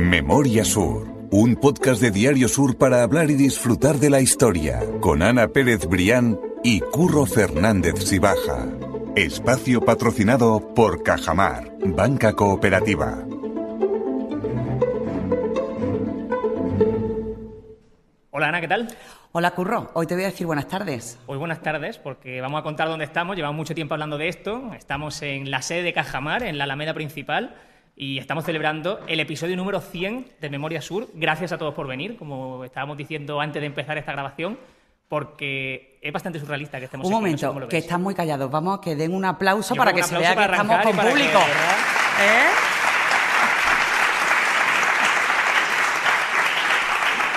Memoria 0.00 0.64
Sur, 0.64 1.28
un 1.30 1.56
podcast 1.56 2.00
de 2.00 2.10
Diario 2.10 2.48
Sur 2.48 2.78
para 2.78 3.02
hablar 3.02 3.30
y 3.30 3.34
disfrutar 3.34 3.96
de 3.96 4.08
la 4.08 4.22
historia, 4.22 4.80
con 5.00 5.22
Ana 5.22 5.48
Pérez 5.48 5.86
Brián 5.86 6.40
y 6.64 6.80
Curro 6.80 7.26
Fernández 7.26 8.06
Sibaja. 8.06 8.66
Espacio 9.14 9.82
patrocinado 9.82 10.74
por 10.74 11.02
Cajamar, 11.02 11.70
Banca 11.84 12.32
Cooperativa. 12.32 13.26
Hola 18.30 18.48
Ana, 18.48 18.60
¿qué 18.62 18.68
tal? 18.68 18.88
Hola 19.32 19.50
Curro, 19.50 19.90
hoy 19.92 20.06
te 20.06 20.14
voy 20.14 20.24
a 20.24 20.28
decir 20.28 20.46
buenas 20.46 20.66
tardes. 20.66 21.18
Hoy 21.26 21.36
buenas 21.36 21.60
tardes 21.60 21.98
porque 21.98 22.40
vamos 22.40 22.58
a 22.58 22.62
contar 22.62 22.88
dónde 22.88 23.04
estamos, 23.04 23.36
llevamos 23.36 23.58
mucho 23.58 23.74
tiempo 23.74 23.92
hablando 23.92 24.16
de 24.16 24.28
esto, 24.28 24.72
estamos 24.74 25.20
en 25.20 25.50
la 25.50 25.60
sede 25.60 25.82
de 25.82 25.92
Cajamar, 25.92 26.42
en 26.42 26.56
la 26.56 26.64
Alameda 26.64 26.94
principal, 26.94 27.54
y 28.00 28.16
estamos 28.16 28.46
celebrando 28.46 29.00
el 29.06 29.20
episodio 29.20 29.58
número 29.58 29.78
100 29.78 30.32
de 30.40 30.48
Memoria 30.48 30.80
Sur. 30.80 31.08
Gracias 31.12 31.52
a 31.52 31.58
todos 31.58 31.74
por 31.74 31.86
venir, 31.86 32.16
como 32.16 32.64
estábamos 32.64 32.96
diciendo 32.96 33.38
antes 33.42 33.60
de 33.60 33.66
empezar 33.66 33.98
esta 33.98 34.12
grabación, 34.12 34.58
porque 35.06 35.98
es 36.00 36.10
bastante 36.10 36.40
surrealista 36.40 36.78
que 36.78 36.86
estemos 36.86 37.06
Un 37.06 37.12
aquí, 37.12 37.32
no 37.32 37.36
sé 37.36 37.46
momento, 37.46 37.68
que 37.68 37.76
están 37.76 38.02
muy 38.02 38.14
callados. 38.14 38.50
Vamos 38.50 38.78
a 38.78 38.80
que 38.80 38.96
den 38.96 39.14
un 39.14 39.26
aplauso 39.26 39.74
Yo 39.74 39.78
para 39.78 39.92
que 39.92 40.02
se 40.02 40.16
vea 40.16 40.34
que 40.34 40.44
estamos 40.44 40.78
con 40.78 40.96
que, 40.96 41.02
público. 41.10 41.38
¿Eh? 42.22 42.48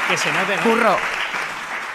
Que 0.07 0.17
se 0.17 0.31
note, 0.31 0.55
¿no? 0.55 0.63
Curro, 0.63 0.95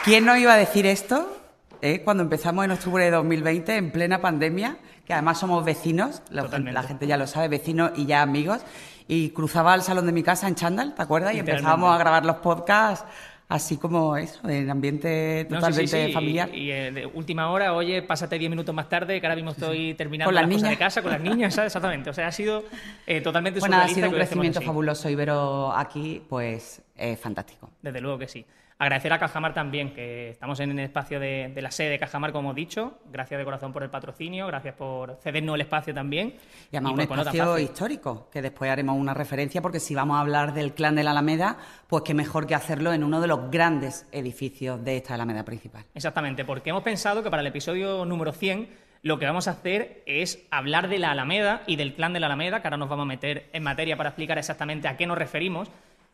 ¿quién 0.04 0.26
nos 0.26 0.36
iba 0.36 0.52
a 0.52 0.58
decir 0.58 0.84
esto? 0.84 1.37
Eh, 1.82 2.02
Cuando 2.02 2.22
empezamos 2.22 2.64
en 2.64 2.70
octubre 2.72 3.04
de 3.04 3.10
2020, 3.10 3.76
en 3.76 3.90
plena 3.90 4.20
pandemia, 4.20 4.78
que 5.06 5.12
además 5.12 5.38
somos 5.38 5.64
vecinos, 5.64 6.22
la, 6.30 6.42
Totalmente. 6.42 6.72
la 6.72 6.82
gente 6.82 7.06
ya 7.06 7.16
lo 7.16 7.26
sabe, 7.26 7.48
vecinos 7.48 7.92
y 7.96 8.06
ya 8.06 8.22
amigos, 8.22 8.60
y 9.06 9.30
cruzaba 9.30 9.72
al 9.72 9.82
salón 9.82 10.06
de 10.06 10.12
mi 10.12 10.22
casa 10.22 10.48
en 10.48 10.54
Chándal, 10.54 10.94
¿te 10.94 11.02
acuerdas? 11.02 11.34
Y 11.34 11.38
empezábamos 11.38 11.94
a 11.94 11.98
grabar 11.98 12.26
los 12.26 12.36
podcasts 12.36 13.04
así 13.48 13.78
como 13.78 14.16
eso, 14.16 14.46
en 14.48 14.70
ambiente 14.70 15.46
No, 15.48 15.56
sí, 15.56 15.60
totalmente 15.60 16.00
sí, 16.00 16.06
sí, 16.08 16.12
familiar. 16.12 16.50
Y, 16.52 16.64
y, 16.64 16.70
eh, 16.70 16.92
de 16.92 17.06
última 17.06 17.50
hora, 17.50 17.72
oye, 17.72 18.02
pásate 18.02 18.38
10 18.38 18.50
minutos 18.50 18.74
más 18.74 18.88
tarde, 18.88 19.20
que 19.20 19.26
ahora 19.26 19.36
mismo 19.36 19.52
estoy 19.52 19.94
terminando 19.94 20.30
las 20.30 20.46
cosas 20.46 20.70
de 20.70 20.76
casa, 20.76 21.02
con 21.02 21.12
las 21.12 21.20
niñas, 21.20 21.54
¿sabes? 21.54 21.68
Exactamente. 21.68 22.10
O 22.10 22.12
sea, 22.12 22.28
ha 22.28 22.32
sido 22.32 22.64
eh, 23.06 23.20
totalmente 23.20 23.60
Bueno, 23.60 23.78
ha 23.78 23.88
sido 23.88 24.08
un 24.08 24.14
crecimiento 24.14 24.60
fabuloso 24.60 25.08
y 25.08 25.14
veros 25.14 25.72
aquí, 25.74 26.22
pues, 26.28 26.82
es 26.94 27.18
fantástico. 27.18 27.70
Desde 27.80 28.00
luego 28.00 28.18
que 28.18 28.28
sí. 28.28 28.44
Agradecer 28.80 29.12
a 29.12 29.18
Cajamar 29.18 29.54
también, 29.54 29.92
que 29.92 30.30
estamos 30.30 30.60
en 30.60 30.70
el 30.70 30.78
espacio 30.78 31.18
de, 31.18 31.50
de 31.52 31.62
la 31.62 31.72
sede 31.72 31.90
de 31.90 31.98
Cajamar, 31.98 32.30
como 32.30 32.50
hemos 32.50 32.54
dicho. 32.54 33.00
Gracias 33.10 33.36
de 33.36 33.44
corazón 33.44 33.72
por 33.72 33.82
el 33.82 33.90
patrocinio, 33.90 34.46
gracias 34.46 34.76
por 34.76 35.18
cedernos 35.20 35.56
el 35.56 35.62
espacio 35.62 35.92
también. 35.92 36.36
Y 36.70 36.76
además 36.76 36.92
por 36.92 37.00
un 37.00 37.08
tan 37.08 37.18
espacio 37.18 37.58
histórico, 37.58 38.28
que 38.30 38.40
después 38.40 38.70
haremos 38.70 38.96
una 38.96 39.14
referencia, 39.14 39.60
porque 39.60 39.80
si 39.80 39.96
vamos 39.96 40.16
a 40.16 40.20
hablar 40.20 40.54
del 40.54 40.74
clan 40.74 40.94
de 40.94 41.02
la 41.02 41.10
Alameda, 41.10 41.58
pues 41.88 42.04
qué 42.04 42.14
mejor 42.14 42.46
que 42.46 42.54
hacerlo 42.54 42.92
en 42.92 43.02
uno 43.02 43.20
de 43.20 43.26
los 43.26 43.50
grandes 43.50 44.06
edificios 44.12 44.84
de 44.84 44.98
esta 44.98 45.14
Alameda 45.14 45.44
principal. 45.44 45.84
Exactamente, 45.92 46.44
porque 46.44 46.70
hemos 46.70 46.84
pensado 46.84 47.24
que 47.24 47.30
para 47.30 47.40
el 47.40 47.48
episodio 47.48 48.04
número 48.04 48.32
100 48.32 48.68
lo 49.02 49.18
que 49.18 49.26
vamos 49.26 49.48
a 49.48 49.52
hacer 49.52 50.04
es 50.06 50.46
hablar 50.52 50.88
de 50.88 51.00
la 51.00 51.10
Alameda 51.10 51.64
y 51.66 51.74
del 51.74 51.94
clan 51.94 52.12
de 52.12 52.20
la 52.20 52.26
Alameda, 52.26 52.62
que 52.62 52.68
ahora 52.68 52.76
nos 52.76 52.88
vamos 52.88 53.06
a 53.06 53.08
meter 53.08 53.50
en 53.52 53.64
materia 53.64 53.96
para 53.96 54.10
explicar 54.10 54.38
exactamente 54.38 54.86
a 54.86 54.96
qué 54.96 55.04
nos 55.08 55.18
referimos, 55.18 55.68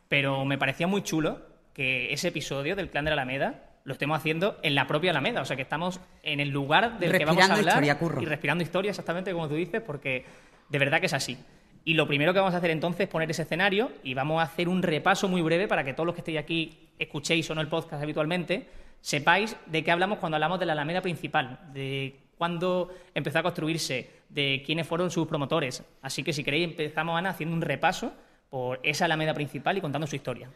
pero 0.09 0.45
me 0.45 0.57
parecía 0.57 0.87
muy 0.87 1.03
chulo 1.03 1.53
que 1.75 2.13
ese 2.13 2.29
episodio 2.29 2.75
del 2.75 2.89
clan 2.89 3.05
de 3.05 3.11
la 3.11 3.21
Alameda 3.21 3.65
lo 3.83 3.93
estemos 3.93 4.17
haciendo 4.17 4.57
en 4.63 4.73
la 4.73 4.87
propia 4.87 5.11
Alameda, 5.11 5.41
o 5.41 5.45
sea 5.45 5.55
que 5.55 5.61
estamos 5.61 5.99
en 6.23 6.39
el 6.39 6.49
lugar 6.49 6.97
del 6.97 7.11
que 7.15 7.25
vamos 7.25 7.43
a 7.43 7.53
hablar 7.53 7.67
historia, 7.67 7.99
Curro. 7.99 8.21
y 8.21 8.25
respirando 8.25 8.63
historia 8.63 8.89
exactamente 8.89 9.31
como 9.31 9.47
tú 9.47 9.55
dices, 9.55 9.81
porque 9.81 10.25
de 10.69 10.79
verdad 10.79 10.99
que 10.99 11.05
es 11.05 11.13
así. 11.13 11.37
Y 11.83 11.93
lo 11.93 12.07
primero 12.07 12.33
que 12.33 12.39
vamos 12.39 12.55
a 12.55 12.57
hacer 12.57 12.71
entonces 12.71 13.01
es 13.01 13.09
poner 13.09 13.29
ese 13.29 13.43
escenario 13.43 13.91
y 14.03 14.15
vamos 14.15 14.39
a 14.39 14.43
hacer 14.43 14.69
un 14.69 14.81
repaso 14.81 15.27
muy 15.27 15.43
breve 15.43 15.67
para 15.67 15.83
que 15.83 15.93
todos 15.93 16.07
los 16.07 16.15
que 16.15 16.21
estéis 16.21 16.39
aquí 16.39 16.89
escuchéis 16.97 17.47
o 17.51 17.55
no 17.55 17.61
el 17.61 17.67
podcast 17.67 18.01
habitualmente, 18.01 18.67
sepáis 19.01 19.55
de 19.67 19.83
qué 19.83 19.91
hablamos 19.91 20.17
cuando 20.17 20.37
hablamos 20.37 20.59
de 20.59 20.65
la 20.65 20.71
Alameda 20.71 21.01
principal, 21.01 21.59
de 21.73 22.15
cuándo 22.37 22.89
empezó 23.13 23.39
a 23.39 23.43
construirse, 23.43 24.09
de 24.29 24.63
quiénes 24.65 24.87
fueron 24.87 25.11
sus 25.11 25.27
promotores. 25.27 25.83
Así 26.01 26.23
que 26.23 26.33
si 26.33 26.43
queréis 26.43 26.69
empezamos, 26.69 27.17
Ana, 27.17 27.31
haciendo 27.31 27.53
un 27.53 27.61
repaso 27.61 28.13
por 28.49 28.79
esa 28.81 29.05
Alameda 29.05 29.33
principal 29.33 29.77
y 29.77 29.81
contando 29.81 30.07
su 30.07 30.15
historia. 30.15 30.49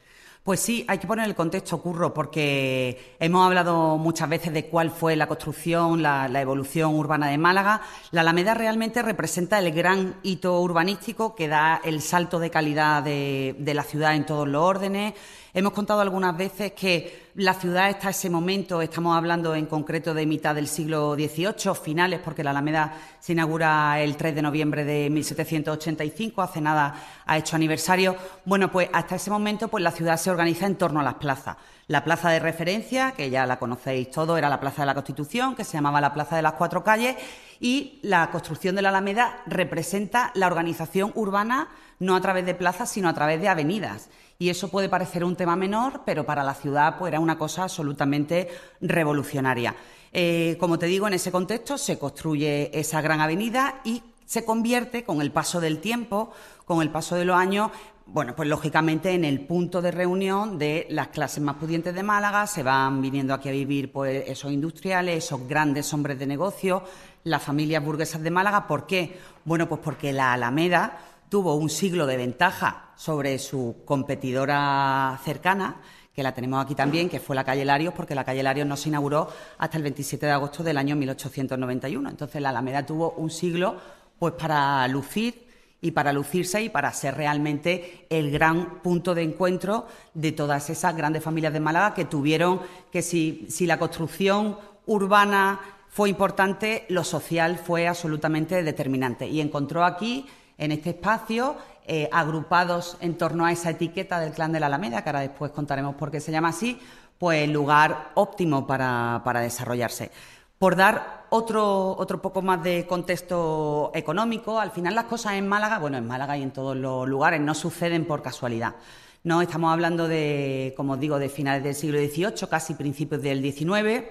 Pues 0.43 0.61
sí, 0.61 0.85
hay 0.87 0.97
que 0.97 1.05
poner 1.05 1.27
el 1.27 1.35
contexto, 1.35 1.81
Curro, 1.81 2.13
porque 2.13 3.15
hemos 3.19 3.45
hablado 3.45 3.97
muchas 3.97 4.29
veces 4.29 4.53
de 4.53 4.65
cuál 4.65 4.89
fue 4.89 5.15
la 5.15 5.27
construcción, 5.27 6.01
la, 6.01 6.27
evolución 6.41 6.95
urbana 6.95 7.27
de 7.27 7.37
Málaga. 7.37 7.81
La 8.11 8.21
Alameda 8.21 8.53
realmente 8.53 9.01
representa 9.01 9.59
el 9.59 9.71
gran 9.73 10.15
hito 10.23 10.59
urbanístico 10.61 11.35
que 11.35 11.49
da 11.49 11.81
el 11.83 12.01
salto 12.01 12.39
de 12.39 12.49
calidad 12.49 13.03
de, 13.03 13.55
de 13.59 13.73
la 13.73 13.83
ciudad 13.83 14.15
en 14.15 14.25
todos 14.25 14.47
los 14.47 14.63
órdenes. 14.63 15.13
Hemos 15.51 15.73
contado 15.73 16.01
algunas 16.01 16.37
veces 16.37 16.73
que 16.73 17.31
la 17.33 17.55
ciudad 17.55 17.89
está 17.89 18.09
a 18.09 18.11
ese 18.11 18.29
momento, 18.29 18.83
estamos 18.83 19.17
hablando 19.17 19.55
en 19.55 19.65
concreto 19.65 20.13
de 20.13 20.27
mitad 20.27 20.53
del 20.53 20.67
siglo 20.67 21.15
XVIII, 21.15 21.73
finales, 21.73 22.19
porque 22.23 22.43
la 22.43 22.51
Alameda 22.51 22.93
se 23.19 23.31
inaugura 23.31 23.99
el 23.99 24.15
3 24.15 24.35
de 24.35 24.41
noviembre 24.43 24.85
de 24.85 25.09
1785, 25.09 26.43
hace 26.43 26.61
nada 26.61 27.23
ha 27.25 27.37
hecho 27.37 27.55
aniversario. 27.55 28.15
Bueno, 28.45 28.71
pues 28.71 28.89
hasta 28.93 29.15
ese 29.15 29.31
momento 29.31 29.69
pues 29.69 29.83
la 29.83 29.91
ciudad 29.91 30.17
se 30.17 30.29
organiza 30.29 30.67
en 30.67 30.75
torno 30.75 30.99
a 30.99 31.03
las 31.03 31.15
plazas. 31.15 31.57
La 31.87 32.03
plaza 32.03 32.29
de 32.29 32.37
referencia, 32.37 33.13
que 33.13 33.31
ya 33.31 33.47
la 33.47 33.57
conocéis 33.57 34.11
todos, 34.11 34.37
era 34.37 34.49
la 34.49 34.59
Plaza 34.59 34.83
de 34.83 34.85
la 34.85 34.93
Constitución, 34.93 35.55
que 35.55 35.63
se 35.63 35.73
llamaba 35.73 35.99
la 35.99 36.13
Plaza 36.13 36.35
de 36.35 36.43
las 36.43 36.53
Cuatro 36.53 36.83
Calles, 36.83 37.15
y 37.59 37.97
la 38.03 38.29
construcción 38.29 38.75
de 38.75 38.83
la 38.83 38.89
Alameda 38.89 39.41
representa 39.47 40.31
la 40.35 40.45
organización 40.45 41.11
urbana 41.15 41.69
no 41.97 42.15
a 42.15 42.21
través 42.21 42.45
de 42.45 42.53
plazas, 42.53 42.91
sino 42.91 43.09
a 43.09 43.13
través 43.13 43.41
de 43.41 43.49
avenidas. 43.49 44.09
Y 44.41 44.47
eso 44.47 44.69
puede 44.69 44.87
parecer 44.87 45.25
un 45.25 45.35
tema 45.35 45.57
menor, 45.57 46.03
pero 46.05 46.25
para 46.25 46.45
la 46.45 46.53
ciudad 46.53 46.97
pues, 46.97 47.11
era 47.11 47.19
una 47.19 47.37
cosa 47.37 47.63
absolutamente 47.63 48.47
revolucionaria. 48.79 49.75
Eh, 50.13 50.55
como 50.61 50.79
te 50.79 50.85
digo, 50.85 51.07
en 51.07 51.13
ese 51.13 51.29
contexto 51.29 51.77
se 51.77 51.99
construye 51.99 52.71
esa 52.73 53.01
gran 53.01 53.19
avenida 53.19 53.81
y 53.83 54.01
se 54.25 54.45
convierte, 54.45 55.03
con 55.03 55.21
el 55.21 55.33
paso 55.33 55.59
del 55.59 55.79
tiempo, 55.79 56.31
con 56.63 56.81
el 56.81 56.89
paso 56.89 57.17
de 57.17 57.25
los 57.25 57.35
años, 57.35 57.71
bueno, 58.05 58.33
pues 58.33 58.47
lógicamente 58.47 59.11
en 59.11 59.25
el 59.25 59.41
punto 59.41 59.81
de 59.81 59.91
reunión 59.91 60.57
de 60.57 60.87
las 60.89 61.09
clases 61.09 61.43
más 61.43 61.57
pudientes 61.57 61.93
de 61.93 62.01
Málaga, 62.01 62.47
se 62.47 62.63
van 62.63 63.01
viniendo 63.01 63.33
aquí 63.33 63.49
a 63.49 63.51
vivir 63.51 63.91
pues 63.91 64.23
esos 64.25 64.53
industriales, 64.53 65.25
esos 65.25 65.47
grandes 65.49 65.93
hombres 65.93 66.17
de 66.17 66.25
negocio, 66.25 66.83
las 67.25 67.43
familias 67.43 67.83
burguesas 67.83 68.23
de 68.23 68.31
Málaga. 68.31 68.67
¿Por 68.67 68.87
qué? 68.87 69.19
Bueno, 69.43 69.67
pues 69.67 69.81
porque 69.83 70.13
la 70.13 70.31
Alameda 70.31 70.97
tuvo 71.29 71.55
un 71.55 71.69
siglo 71.69 72.05
de 72.05 72.17
ventaja 72.17 72.91
sobre 72.95 73.37
su 73.39 73.77
competidora 73.85 75.19
cercana, 75.23 75.77
que 76.13 76.23
la 76.23 76.33
tenemos 76.33 76.63
aquí 76.63 76.75
también, 76.75 77.07
que 77.07 77.19
fue 77.19 77.35
la 77.35 77.43
calle 77.43 77.63
Larios, 77.63 77.93
porque 77.93 78.15
la 78.15 78.25
calle 78.25 78.43
Larios 78.43 78.67
no 78.67 78.75
se 78.75 78.89
inauguró 78.89 79.29
hasta 79.57 79.77
el 79.77 79.83
27 79.83 80.25
de 80.25 80.31
agosto 80.33 80.63
del 80.63 80.77
año 80.77 80.95
1891. 80.95 82.09
Entonces 82.09 82.41
la 82.41 82.49
Alameda 82.49 82.85
tuvo 82.85 83.11
un 83.11 83.29
siglo 83.29 83.77
pues 84.17 84.33
para 84.33 84.85
lucir 84.89 85.47
y 85.81 85.91
para 85.91 86.11
lucirse 86.11 86.61
y 86.61 86.69
para 86.69 86.91
ser 86.91 87.15
realmente 87.15 88.05
el 88.09 88.31
gran 88.31 88.81
punto 88.81 89.15
de 89.15 89.23
encuentro 89.23 89.87
de 90.13 90.33
todas 90.33 90.69
esas 90.69 90.95
grandes 90.95 91.23
familias 91.23 91.53
de 91.53 91.61
Málaga 91.61 91.93
que 91.93 92.03
tuvieron 92.03 92.59
que 92.91 93.01
si, 93.01 93.45
si 93.49 93.65
la 93.65 93.79
construcción 93.79 94.57
urbana 94.87 95.61
fue 95.87 96.09
importante, 96.09 96.85
lo 96.89 97.03
social 97.03 97.57
fue 97.57 97.87
absolutamente 97.87 98.61
determinante. 98.61 99.27
Y 99.27 99.41
encontró 99.41 99.85
aquí, 99.85 100.25
en 100.59 100.71
este 100.71 100.91
espacio, 100.91 101.55
eh, 101.87 102.07
agrupados 102.11 102.97
en 103.01 103.17
torno 103.17 103.45
a 103.45 103.51
esa 103.51 103.71
etiqueta 103.71 104.19
del 104.19 104.33
clan 104.33 104.51
de 104.51 104.59
la 104.59 104.67
Alameda, 104.67 105.01
que 105.01 105.09
ahora 105.09 105.21
después 105.21 105.51
contaremos 105.51 105.95
por 105.95 106.11
qué 106.11 106.19
se 106.19 106.31
llama 106.31 106.49
así, 106.49 106.79
pues 107.17 107.49
lugar 107.49 108.11
óptimo 108.13 108.67
para, 108.67 109.21
para 109.23 109.39
desarrollarse. 109.39 110.11
Por 110.59 110.75
dar 110.75 111.25
otro, 111.29 111.95
otro 111.97 112.21
poco 112.21 112.41
más 112.41 112.61
de 112.61 112.85
contexto 112.85 113.91
económico, 113.95 114.59
al 114.59 114.71
final 114.71 114.93
las 114.93 115.05
cosas 115.05 115.33
en 115.33 115.47
Málaga, 115.47 115.79
bueno, 115.79 115.97
en 115.97 116.05
Málaga 116.05 116.37
y 116.37 116.43
en 116.43 116.51
todos 116.51 116.75
los 116.75 117.07
lugares, 117.07 117.39
no 117.39 117.55
suceden 117.55 118.05
por 118.05 118.21
casualidad. 118.21 118.75
No 119.23 119.41
estamos 119.41 119.71
hablando 119.71 120.07
de, 120.07 120.73
como 120.75 120.97
digo, 120.97 121.17
de 121.17 121.29
finales 121.29 121.63
del 121.63 121.75
siglo 121.75 121.97
XVIII, 121.97 122.47
casi 122.49 122.73
principios 122.73 123.21
del 123.21 123.41
XIX, 123.41 124.03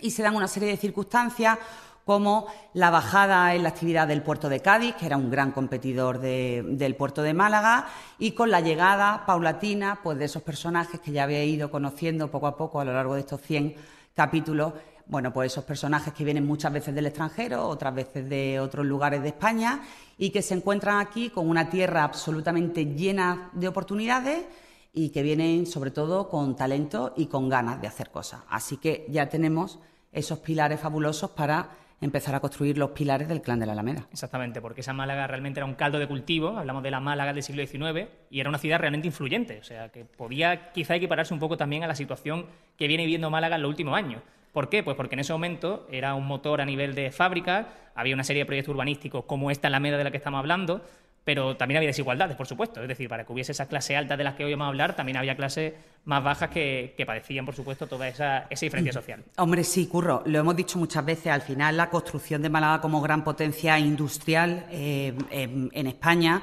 y 0.00 0.10
se 0.10 0.22
dan 0.22 0.36
una 0.36 0.48
serie 0.48 0.68
de 0.68 0.76
circunstancias 0.76 1.58
como 2.04 2.46
la 2.74 2.90
bajada 2.90 3.54
en 3.54 3.62
la 3.62 3.68
actividad 3.70 4.08
del 4.08 4.22
puerto 4.22 4.48
de 4.48 4.60
Cádiz, 4.60 4.94
que 4.96 5.06
era 5.06 5.16
un 5.16 5.30
gran 5.30 5.52
competidor 5.52 6.18
de- 6.18 6.64
del 6.66 6.96
puerto 6.96 7.22
de 7.22 7.34
Málaga, 7.34 7.86
y 8.18 8.32
con 8.32 8.50
la 8.50 8.60
llegada 8.60 9.24
paulatina 9.26 10.00
pues, 10.02 10.18
de 10.18 10.24
esos 10.24 10.42
personajes 10.42 11.00
que 11.00 11.12
ya 11.12 11.24
había 11.24 11.44
ido 11.44 11.70
conociendo 11.70 12.30
poco 12.30 12.46
a 12.46 12.56
poco 12.56 12.80
a 12.80 12.84
lo 12.84 12.92
largo 12.92 13.14
de 13.14 13.20
estos 13.20 13.40
100 13.40 13.74
capítulos. 14.14 14.72
Bueno, 15.06 15.32
pues 15.32 15.52
esos 15.52 15.64
personajes 15.64 16.12
que 16.14 16.24
vienen 16.24 16.46
muchas 16.46 16.72
veces 16.72 16.94
del 16.94 17.06
extranjero, 17.06 17.66
otras 17.66 17.94
veces 17.94 18.28
de 18.28 18.60
otros 18.60 18.86
lugares 18.86 19.20
de 19.22 19.28
España, 19.28 19.80
y 20.16 20.30
que 20.30 20.42
se 20.42 20.54
encuentran 20.54 20.98
aquí 21.00 21.30
con 21.30 21.48
una 21.48 21.68
tierra 21.68 22.04
absolutamente 22.04 22.84
llena 22.84 23.50
de 23.52 23.68
oportunidades 23.68 24.44
y 24.92 25.10
que 25.10 25.22
vienen 25.22 25.66
sobre 25.66 25.90
todo 25.90 26.28
con 26.28 26.54
talento 26.54 27.14
y 27.16 27.26
con 27.26 27.48
ganas 27.48 27.80
de 27.80 27.88
hacer 27.88 28.10
cosas. 28.10 28.42
Así 28.48 28.76
que 28.76 29.06
ya 29.08 29.28
tenemos 29.28 29.80
esos 30.12 30.38
pilares 30.38 30.78
fabulosos 30.78 31.30
para 31.30 31.70
empezar 32.02 32.34
a 32.34 32.40
construir 32.40 32.76
los 32.76 32.90
pilares 32.90 33.28
del 33.28 33.40
clan 33.40 33.60
de 33.60 33.66
la 33.66 33.72
Alameda. 33.72 34.06
Exactamente, 34.12 34.60
porque 34.60 34.82
esa 34.82 34.92
Málaga 34.92 35.26
realmente 35.26 35.60
era 35.60 35.66
un 35.66 35.74
caldo 35.74 35.98
de 35.98 36.06
cultivo, 36.06 36.58
hablamos 36.58 36.82
de 36.82 36.90
la 36.90 37.00
Málaga 37.00 37.32
del 37.32 37.42
siglo 37.42 37.64
XIX, 37.64 38.08
y 38.28 38.40
era 38.40 38.48
una 38.48 38.58
ciudad 38.58 38.78
realmente 38.78 39.06
influyente, 39.06 39.58
o 39.60 39.64
sea, 39.64 39.88
que 39.88 40.04
podía 40.04 40.72
quizá 40.72 40.96
equipararse 40.96 41.32
un 41.32 41.40
poco 41.40 41.56
también 41.56 41.84
a 41.84 41.86
la 41.86 41.94
situación 41.94 42.46
que 42.76 42.88
viene 42.88 43.04
viviendo 43.04 43.30
Málaga 43.30 43.56
en 43.56 43.62
los 43.62 43.68
últimos 43.70 43.96
años. 43.96 44.20
¿Por 44.52 44.68
qué? 44.68 44.82
Pues 44.82 44.96
porque 44.96 45.14
en 45.14 45.20
ese 45.20 45.32
momento 45.32 45.86
era 45.90 46.14
un 46.14 46.26
motor 46.26 46.60
a 46.60 46.66
nivel 46.66 46.94
de 46.94 47.10
fábrica, 47.10 47.68
había 47.94 48.14
una 48.14 48.24
serie 48.24 48.42
de 48.42 48.46
proyectos 48.46 48.74
urbanísticos 48.74 49.24
como 49.24 49.50
esta 49.50 49.68
Alameda 49.68 49.96
de 49.96 50.04
la 50.04 50.10
que 50.10 50.18
estamos 50.18 50.38
hablando, 50.38 50.84
pero 51.24 51.56
también 51.56 51.76
había 51.76 51.88
desigualdades, 51.88 52.36
por 52.36 52.46
supuesto. 52.46 52.82
Es 52.82 52.88
decir, 52.88 53.08
para 53.08 53.24
que 53.24 53.32
hubiese 53.32 53.52
esa 53.52 53.66
clase 53.66 53.96
alta 53.96 54.16
de 54.16 54.24
las 54.24 54.34
que 54.34 54.44
hoy 54.44 54.52
vamos 54.52 54.66
a 54.66 54.68
hablar, 54.68 54.96
también 54.96 55.16
había 55.16 55.36
clases 55.36 55.74
más 56.04 56.22
bajas 56.22 56.50
que, 56.50 56.94
padecían, 57.06 57.46
por 57.46 57.54
supuesto, 57.54 57.86
toda 57.86 58.08
esa, 58.08 58.46
diferencia 58.60 58.92
social. 59.00 59.22
Hombre, 59.36 59.62
sí, 59.64 59.86
Curro, 59.86 60.22
lo 60.26 60.38
hemos 60.38 60.56
dicho 60.56 60.78
muchas 60.78 61.04
veces, 61.04 61.28
al 61.28 61.42
final 61.42 61.76
la 61.76 61.88
construcción 61.90 62.42
de 62.42 62.50
Málaga 62.50 62.80
como 62.80 63.00
gran 63.00 63.22
potencia 63.22 63.78
industrial 63.78 64.66
eh, 64.70 65.14
en 65.30 65.86
España 65.86 66.42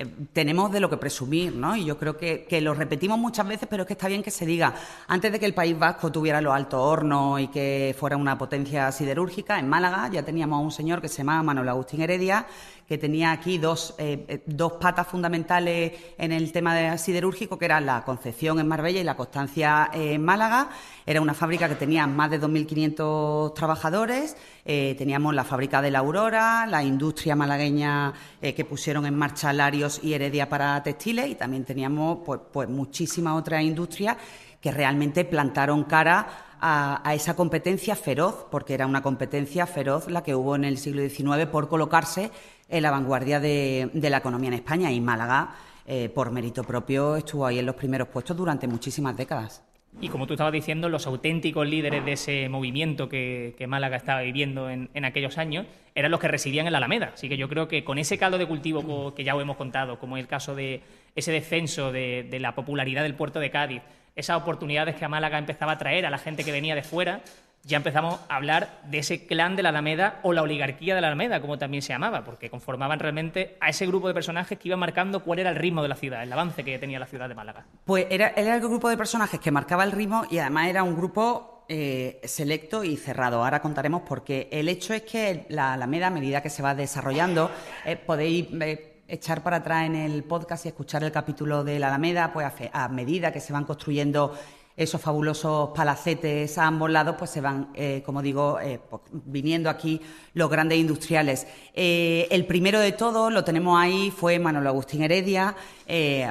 eh, 0.00 0.06
tenemos 0.32 0.72
de 0.72 0.80
lo 0.80 0.88
que 0.88 0.96
presumir, 0.96 1.54
¿no? 1.54 1.76
Y 1.76 1.84
yo 1.84 1.98
creo 1.98 2.16
que, 2.16 2.60
lo 2.62 2.72
repetimos 2.72 3.18
muchas 3.18 3.46
veces, 3.46 3.68
pero 3.68 3.82
es 3.82 3.86
que 3.86 3.92
está 3.92 4.08
bien 4.08 4.22
que 4.22 4.30
se 4.30 4.46
diga. 4.46 4.74
Antes 5.08 5.30
de 5.30 5.38
que 5.38 5.44
el 5.44 5.52
País 5.52 5.78
Vasco 5.78 6.10
tuviera 6.10 6.40
los 6.40 6.54
altos 6.54 6.80
hornos 6.80 7.38
y 7.38 7.48
que 7.48 7.94
fuera 7.98 8.16
una 8.16 8.38
potencia 8.38 8.90
siderúrgica, 8.92 9.58
en 9.58 9.68
Málaga 9.68 10.08
ya 10.10 10.22
teníamos 10.22 10.58
a 10.58 10.62
un 10.62 10.72
señor 10.72 11.02
que 11.02 11.08
se 11.08 11.18
llamaba 11.18 11.42
Manuel 11.42 11.68
Agustín 11.68 12.00
Heredia, 12.00 12.46
que 12.90 12.98
tenía 12.98 13.30
aquí 13.30 13.56
dos, 13.56 13.94
eh, 13.98 14.24
eh, 14.26 14.42
dos 14.46 14.72
patas 14.72 15.06
fundamentales 15.06 15.92
en 16.18 16.32
el 16.32 16.50
tema 16.50 16.74
de 16.74 16.98
siderúrgico, 16.98 17.56
que 17.56 17.66
eran 17.66 17.86
la 17.86 18.02
Concepción 18.04 18.58
en 18.58 18.66
Marbella 18.66 19.00
y 19.00 19.04
la 19.04 19.16
Constancia 19.16 19.88
en 19.92 20.24
Málaga. 20.24 20.70
Era 21.06 21.20
una 21.20 21.32
fábrica 21.32 21.68
que 21.68 21.76
tenía 21.76 22.08
más 22.08 22.32
de 22.32 22.40
2.500 22.40 23.54
trabajadores. 23.54 24.36
Eh, 24.64 24.96
teníamos 24.98 25.36
la 25.36 25.44
fábrica 25.44 25.80
de 25.80 25.92
la 25.92 26.00
Aurora, 26.00 26.66
la 26.66 26.82
industria 26.82 27.36
malagueña 27.36 28.12
que 28.40 28.64
pusieron 28.64 29.06
en 29.06 29.14
marcha 29.14 29.52
Larios 29.52 30.00
y 30.02 30.14
Heredia 30.14 30.48
para 30.48 30.82
textiles 30.82 31.28
y 31.28 31.36
también 31.36 31.64
teníamos 31.64 32.18
pues, 32.26 32.40
pues 32.52 32.68
muchísimas 32.68 33.38
otras 33.38 33.62
industrias 33.62 34.16
que 34.60 34.72
realmente 34.72 35.24
plantaron 35.24 35.84
cara 35.84 36.26
a, 36.60 37.14
esa 37.14 37.34
competencia 37.34 37.96
feroz, 37.96 38.46
porque 38.50 38.74
era 38.74 38.86
una 38.86 39.02
competencia 39.02 39.66
feroz 39.66 40.08
la 40.08 40.22
que 40.22 40.34
hubo 40.34 40.56
en 40.56 40.64
el 40.64 40.78
siglo 40.78 41.02
XIX 41.08 41.46
por 41.46 41.68
colocarse 41.68 42.30
en 42.70 42.82
la 42.82 42.90
vanguardia 42.90 43.40
de, 43.40 43.90
la 43.92 44.18
economía 44.18 44.48
en 44.48 44.54
España 44.54 44.90
y 44.90 45.00
Málaga, 45.00 45.54
eh, 45.86 46.08
por 46.08 46.30
mérito 46.30 46.64
propio, 46.64 47.16
estuvo 47.16 47.46
ahí 47.46 47.58
en 47.58 47.66
los 47.66 47.74
primeros 47.74 48.08
puestos 48.08 48.36
durante 48.36 48.66
muchísimas 48.68 49.16
décadas. 49.16 49.64
Y 50.00 50.08
como 50.08 50.26
tú 50.26 50.34
estabas 50.34 50.52
diciendo, 50.52 50.88
los 50.88 51.06
auténticos 51.06 51.66
líderes 51.66 52.04
de 52.04 52.12
ese 52.12 52.48
movimiento 52.48 53.08
que, 53.08 53.54
Málaga 53.66 53.96
estaba 53.96 54.20
viviendo 54.22 54.70
en, 54.70 55.04
aquellos 55.04 55.36
años 55.36 55.66
eran 55.94 56.12
los 56.12 56.20
que 56.20 56.28
residían 56.28 56.66
en 56.66 56.72
la 56.72 56.78
Alameda. 56.78 57.10
Así 57.14 57.28
que 57.28 57.36
yo 57.36 57.48
creo 57.48 57.66
que 57.66 57.82
con 57.82 57.98
ese 57.98 58.16
caldo 58.16 58.38
de 58.38 58.46
cultivo 58.46 59.12
que 59.14 59.24
ya 59.24 59.34
os 59.34 59.42
hemos 59.42 59.56
contado, 59.56 59.98
como 59.98 60.16
el 60.16 60.28
caso 60.28 60.54
de 60.54 60.82
ese 61.16 61.32
descenso 61.32 61.90
de, 61.90 62.26
de 62.30 62.38
la 62.38 62.54
popularidad 62.54 63.02
del 63.02 63.16
puerto 63.16 63.40
de 63.40 63.50
Cádiz, 63.50 63.82
esas 64.14 64.40
oportunidades 64.40 64.94
que 64.94 65.04
a 65.04 65.08
Málaga 65.08 65.38
empezaba 65.38 65.72
a 65.72 65.78
traer 65.78 66.06
a 66.06 66.10
la 66.10 66.18
gente 66.18 66.44
que 66.44 66.52
venía 66.52 66.76
de 66.76 66.82
fuera, 66.82 67.22
ya 67.64 67.76
empezamos 67.76 68.20
a 68.28 68.36
hablar 68.36 68.80
de 68.84 68.98
ese 68.98 69.26
clan 69.26 69.54
de 69.54 69.62
la 69.62 69.68
Alameda 69.68 70.20
o 70.22 70.32
la 70.32 70.42
oligarquía 70.42 70.94
de 70.94 71.00
la 71.00 71.08
Alameda, 71.08 71.40
como 71.40 71.58
también 71.58 71.82
se 71.82 71.92
llamaba, 71.92 72.24
porque 72.24 72.48
conformaban 72.48 72.98
realmente 72.98 73.56
a 73.60 73.68
ese 73.68 73.86
grupo 73.86 74.08
de 74.08 74.14
personajes 74.14 74.58
que 74.58 74.68
iban 74.68 74.80
marcando 74.80 75.22
cuál 75.22 75.40
era 75.40 75.50
el 75.50 75.56
ritmo 75.56 75.82
de 75.82 75.88
la 75.88 75.94
ciudad, 75.94 76.22
el 76.22 76.32
avance 76.32 76.64
que 76.64 76.78
tenía 76.78 76.98
la 76.98 77.06
ciudad 77.06 77.28
de 77.28 77.34
Málaga. 77.34 77.66
Pues 77.84 78.06
era, 78.10 78.28
el 78.28 78.60
grupo 78.60 78.88
de 78.88 78.96
personajes 78.96 79.38
que 79.40 79.50
marcaba 79.50 79.84
el 79.84 79.92
ritmo 79.92 80.24
y 80.30 80.38
además 80.38 80.68
era 80.68 80.82
un 80.82 80.96
grupo 80.96 81.64
eh, 81.68 82.20
selecto 82.24 82.82
y 82.82 82.96
cerrado. 82.96 83.44
Ahora 83.44 83.60
contaremos 83.60 84.02
porque 84.08 84.48
el 84.50 84.68
hecho 84.68 84.94
es 84.94 85.02
que 85.02 85.46
la 85.50 85.74
Alameda, 85.74 86.06
a 86.06 86.10
medida 86.10 86.42
que 86.42 86.50
se 86.50 86.62
va 86.62 86.74
desarrollando, 86.74 87.50
eh, 87.84 87.96
podéis... 87.96 88.48
Eh, 88.60 88.86
echar 89.12 89.42
para 89.42 89.56
atrás 89.56 89.86
en 89.86 89.96
el 89.96 90.22
podcast 90.22 90.64
y 90.64 90.68
escuchar 90.68 91.02
el 91.02 91.10
capítulo 91.10 91.64
de 91.64 91.80
la 91.80 91.88
Alameda, 91.88 92.32
pues 92.32 92.46
a 92.72 92.88
medida 92.90 93.32
que 93.32 93.40
se 93.40 93.52
van 93.52 93.64
construyendo 93.64 94.38
esos 94.80 94.98
fabulosos 94.98 95.70
palacetes 95.74 96.56
a 96.56 96.66
ambos 96.66 96.90
lados, 96.90 97.16
pues 97.18 97.30
se 97.30 97.42
van, 97.42 97.68
eh, 97.74 98.02
como 98.04 98.22
digo, 98.22 98.58
eh, 98.60 98.80
pues, 98.88 99.02
viniendo 99.12 99.68
aquí 99.68 100.00
los 100.32 100.48
grandes 100.48 100.78
industriales. 100.78 101.46
Eh, 101.74 102.26
el 102.30 102.46
primero 102.46 102.80
de 102.80 102.92
todos, 102.92 103.30
lo 103.30 103.44
tenemos 103.44 103.78
ahí, 103.78 104.10
fue 104.10 104.38
Manuel 104.38 104.66
Agustín 104.66 105.02
Heredia, 105.02 105.54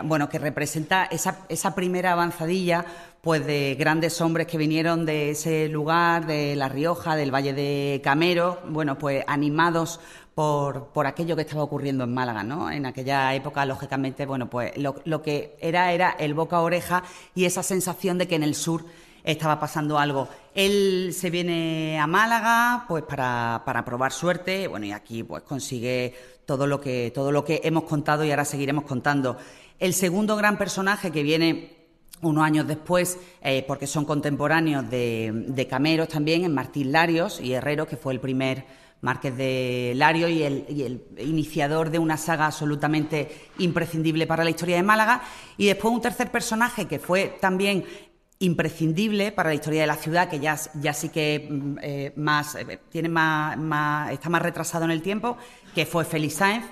bueno, 0.06 0.30
que 0.30 0.40
representa 0.40 1.06
esa, 1.06 1.46
esa 1.50 1.76
primera 1.76 2.14
avanzadilla 2.14 2.86
pues 3.22 3.46
de 3.46 3.76
grandes 3.78 4.22
hombres 4.22 4.48
que 4.48 4.58
vinieron 4.58 5.06
de 5.06 5.32
ese 5.32 5.68
lugar, 5.68 6.26
de 6.26 6.56
La 6.56 6.70
Rioja, 6.70 7.18
del 7.18 7.34
Valle 7.36 7.54
de 7.54 8.00
Camero, 8.02 8.60
bueno, 8.70 8.98
pues 8.98 9.26
animados 9.28 10.00
por, 10.36 11.06
aquello 11.06 11.36
que 11.36 11.42
estaba 11.42 11.64
ocurriendo 11.64 12.04
en 12.04 12.14
Málaga, 12.14 12.44
¿no? 12.44 12.72
En 12.72 12.86
aquella 12.86 13.34
época, 13.36 13.66
lógicamente, 13.66 14.26
bueno, 14.26 14.50
pues 14.50 14.72
lo, 14.78 15.22
que 15.22 15.58
era 15.60 15.92
era 15.92 16.12
el 16.12 16.34
boca 16.34 16.58
a 16.58 16.62
oreja 16.62 17.04
y 17.36 17.46
esa 17.46 17.64
sensación 17.64 18.18
de 18.18 18.28
que 18.28 18.36
en 18.36 18.44
el 18.44 18.56
sur 18.56 18.86
estaba 19.24 19.60
pasando 19.60 20.00
algo. 20.00 20.30
Él 20.56 21.12
se 21.14 21.30
viene 21.30 22.00
a 22.00 22.08
Málaga, 22.08 22.86
pues 22.88 23.04
para, 23.04 23.64
para 23.66 23.84
probar 23.84 24.12
suerte, 24.12 24.68
bueno, 24.68 24.86
y 24.86 24.92
aquí 24.92 25.24
pues 25.24 25.44
consigue 25.44 26.16
todo 26.46 26.68
lo 26.68 26.80
que 26.82 27.12
todo 27.14 27.32
lo 27.32 27.44
que 27.44 27.62
hemos 27.64 27.84
contado 27.84 28.24
y 28.24 28.32
ahora 28.32 28.46
seguiremos 28.46 28.86
contando. 28.86 29.38
El 29.78 29.94
segundo 29.94 30.36
gran 30.36 30.58
personaje 30.58 31.12
que 31.12 31.24
viene 31.24 31.78
unos 32.22 32.44
años 32.44 32.68
después, 32.68 33.18
eh, 33.42 33.64
porque 33.68 33.88
son 33.88 34.06
contemporáneos 34.06 34.90
de, 34.90 35.32
de 35.48 35.68
Cameros 35.68 36.10
también, 36.10 36.44
en 36.44 36.54
Martín 36.54 36.92
Larios 36.92 37.40
y 37.40 37.54
Herrero, 37.54 37.88
que 37.88 37.98
fue 37.98 38.14
el 38.14 38.20
primer 38.20 38.66
Márquez 39.02 39.36
de 39.38 39.94
Lario 39.96 40.28
y 40.28 40.44
el, 40.44 41.04
iniciador 41.20 41.90
de 41.90 42.00
una 42.00 42.18
saga 42.18 42.48
absolutamente 42.48 43.50
imprescindible 43.60 44.28
para 44.28 44.44
la 44.44 44.50
historia 44.50 44.76
de 44.76 44.84
Málaga. 44.84 45.22
Y 45.58 45.68
después 45.68 45.94
un 45.94 46.02
tercer 46.02 46.32
personaje 46.32 46.86
que 46.86 47.00
fue 47.00 47.38
también 47.40 47.86
imprescindible 48.40 49.32
para 49.32 49.50
la 49.50 49.56
historia 49.56 49.82
de 49.82 49.88
la 49.88 49.96
ciudad, 49.96 50.30
que 50.30 50.40
ya, 50.40 50.58
ya 50.76 50.94
sí 50.94 51.10
que 51.10 51.48
mm, 51.50 51.78
eh, 51.82 52.14
más, 52.16 52.56
eh, 52.56 52.80
tiene 52.90 53.10
más, 53.10 54.12
está 54.12 54.30
más 54.30 54.42
retrasado 54.42 54.86
en 54.86 54.92
el 54.92 55.02
tiempo, 55.02 55.38
que 55.76 55.86
fue 55.86 56.06
Félix 56.06 56.36
Sáenz, 56.36 56.66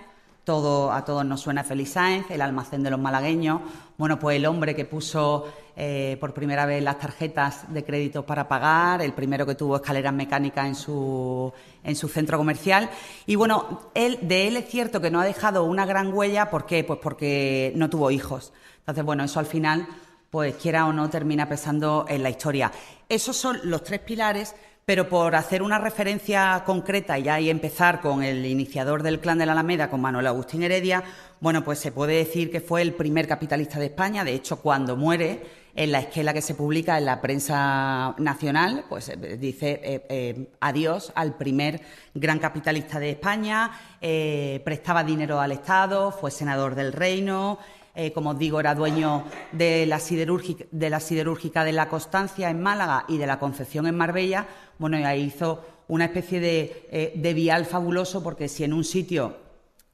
todo, 0.47 0.93
a 0.93 1.03
todos 1.03 1.25
nos 1.25 1.41
suena 1.41 1.61
Félix 1.61 1.89
Sáenz, 1.89 2.31
el 2.31 2.41
almacén 2.41 2.81
de 2.81 2.89
los 2.89 2.97
malagueños. 2.97 3.59
Bueno, 3.97 4.17
pues 4.17 4.37
el 4.37 4.45
hombre 4.45 4.73
que 4.73 4.85
puso 4.85 5.45
eh, 5.75 6.15
por 6.21 6.33
primera 6.33 6.65
vez 6.65 6.81
las 6.81 6.99
tarjetas 6.99 7.65
de 7.73 7.83
crédito 7.83 8.25
para 8.25 8.47
pagar, 8.47 9.01
el 9.01 9.11
primero 9.11 9.45
que 9.45 9.55
tuvo 9.55 9.75
escaleras 9.75 10.13
mecánicas 10.13 10.65
en 10.65 10.75
su, 10.75 11.51
en 11.83 11.97
su 11.97 12.07
centro 12.07 12.37
comercial. 12.37 12.89
Y 13.25 13.35
bueno, 13.35 13.89
él, 13.93 14.19
de 14.21 14.47
él 14.47 14.55
es 14.55 14.69
cierto 14.69 15.01
que 15.01 15.11
no 15.11 15.19
ha 15.19 15.25
dejado 15.25 15.65
una 15.65 15.85
gran 15.85 16.13
huella. 16.13 16.49
¿Por 16.49 16.65
qué? 16.65 16.85
Pues 16.85 16.99
porque 17.03 17.73
no 17.75 17.89
tuvo 17.89 18.09
hijos. 18.09 18.53
Entonces, 18.79 19.03
bueno, 19.03 19.25
eso 19.25 19.41
al 19.41 19.47
final, 19.47 19.85
pues 20.29 20.55
quiera 20.55 20.85
o 20.85 20.93
no, 20.93 21.09
termina 21.09 21.49
pesando 21.49 22.05
en 22.07 22.23
la 22.23 22.29
historia. 22.29 22.71
Esos 23.09 23.35
son 23.35 23.59
los 23.65 23.83
tres 23.83 23.99
pilares 23.99 24.55
pero 24.87 25.09
por 25.09 25.35
hacer 25.35 25.63
una 25.63 25.79
referencia 25.79 26.63
concreta 26.65 27.19
y 27.19 27.27
ahí 27.27 27.49
empezar 27.49 27.99
con 27.99 28.23
el 28.23 28.45
iniciador 28.45 29.03
del 29.03 29.19
clan 29.19 29.37
de 29.37 29.45
la 29.45 29.51
Alameda, 29.51 29.89
con 29.89 29.99
Manuel 29.99 30.27
Agustín 30.27 30.63
Heredia, 30.63 31.03
bueno, 31.41 31.61
pues 31.65 31.79
se 31.79 31.91
puede 31.91 32.13
decir 32.13 32.49
que 32.49 32.61
fue 32.61 32.83
el 32.83 32.93
primer 32.93 33.27
capitalista 33.27 33.79
de 33.79 33.87
España. 33.87 34.23
De 34.23 34.33
hecho, 34.33 34.61
cuando 34.61 34.95
muere, 34.95 35.41
en 35.75 35.91
la 35.91 35.99
esquela 35.99 36.33
que 36.33 36.41
se 36.41 36.55
publica 36.55 36.97
en 36.97 37.03
la 37.03 37.19
prensa 37.19 38.15
nacional, 38.17 38.85
pues 38.87 39.09
eh, 39.09 39.17
dice 39.37 39.81
eh, 39.83 40.05
eh, 40.07 40.51
adiós 40.61 41.11
al 41.15 41.35
primer 41.35 41.81
gran 42.13 42.39
capitalista 42.39 42.97
de 42.97 43.09
España, 43.09 43.69
prestaba 43.99 45.03
dinero 45.03 45.41
al 45.41 45.51
Estado, 45.51 46.13
fue 46.13 46.31
senador 46.31 46.75
del 46.75 46.93
reino, 46.93 47.59
eh, 47.99 48.11
como 48.11 48.29
os 48.29 48.37
digo, 48.37 48.59
era 48.59 48.75
dueño 48.75 49.23
de 49.51 49.87
la, 49.87 49.97
siderúrgica, 49.99 50.65
de 50.69 50.89
la 50.91 50.99
de 50.99 51.89
Constancia 51.89 52.47
en 52.51 52.61
Málaga 52.61 53.05
y 53.07 53.17
de 53.17 53.25
la 53.25 53.39
Concepción 53.39 53.87
en 53.87 53.97
Marbella. 53.97 54.45
Bueno, 54.77 54.97
ahí 54.97 55.23
hizo 55.23 55.65
una 55.87 56.05
especie 56.05 56.39
de, 56.39 56.87
eh, 56.91 57.33
vial 57.33 57.65
fabuloso 57.65 58.21
porque 58.21 58.49
si 58.49 58.63
en 58.63 58.73
un 58.73 58.83
sitio 58.83 59.37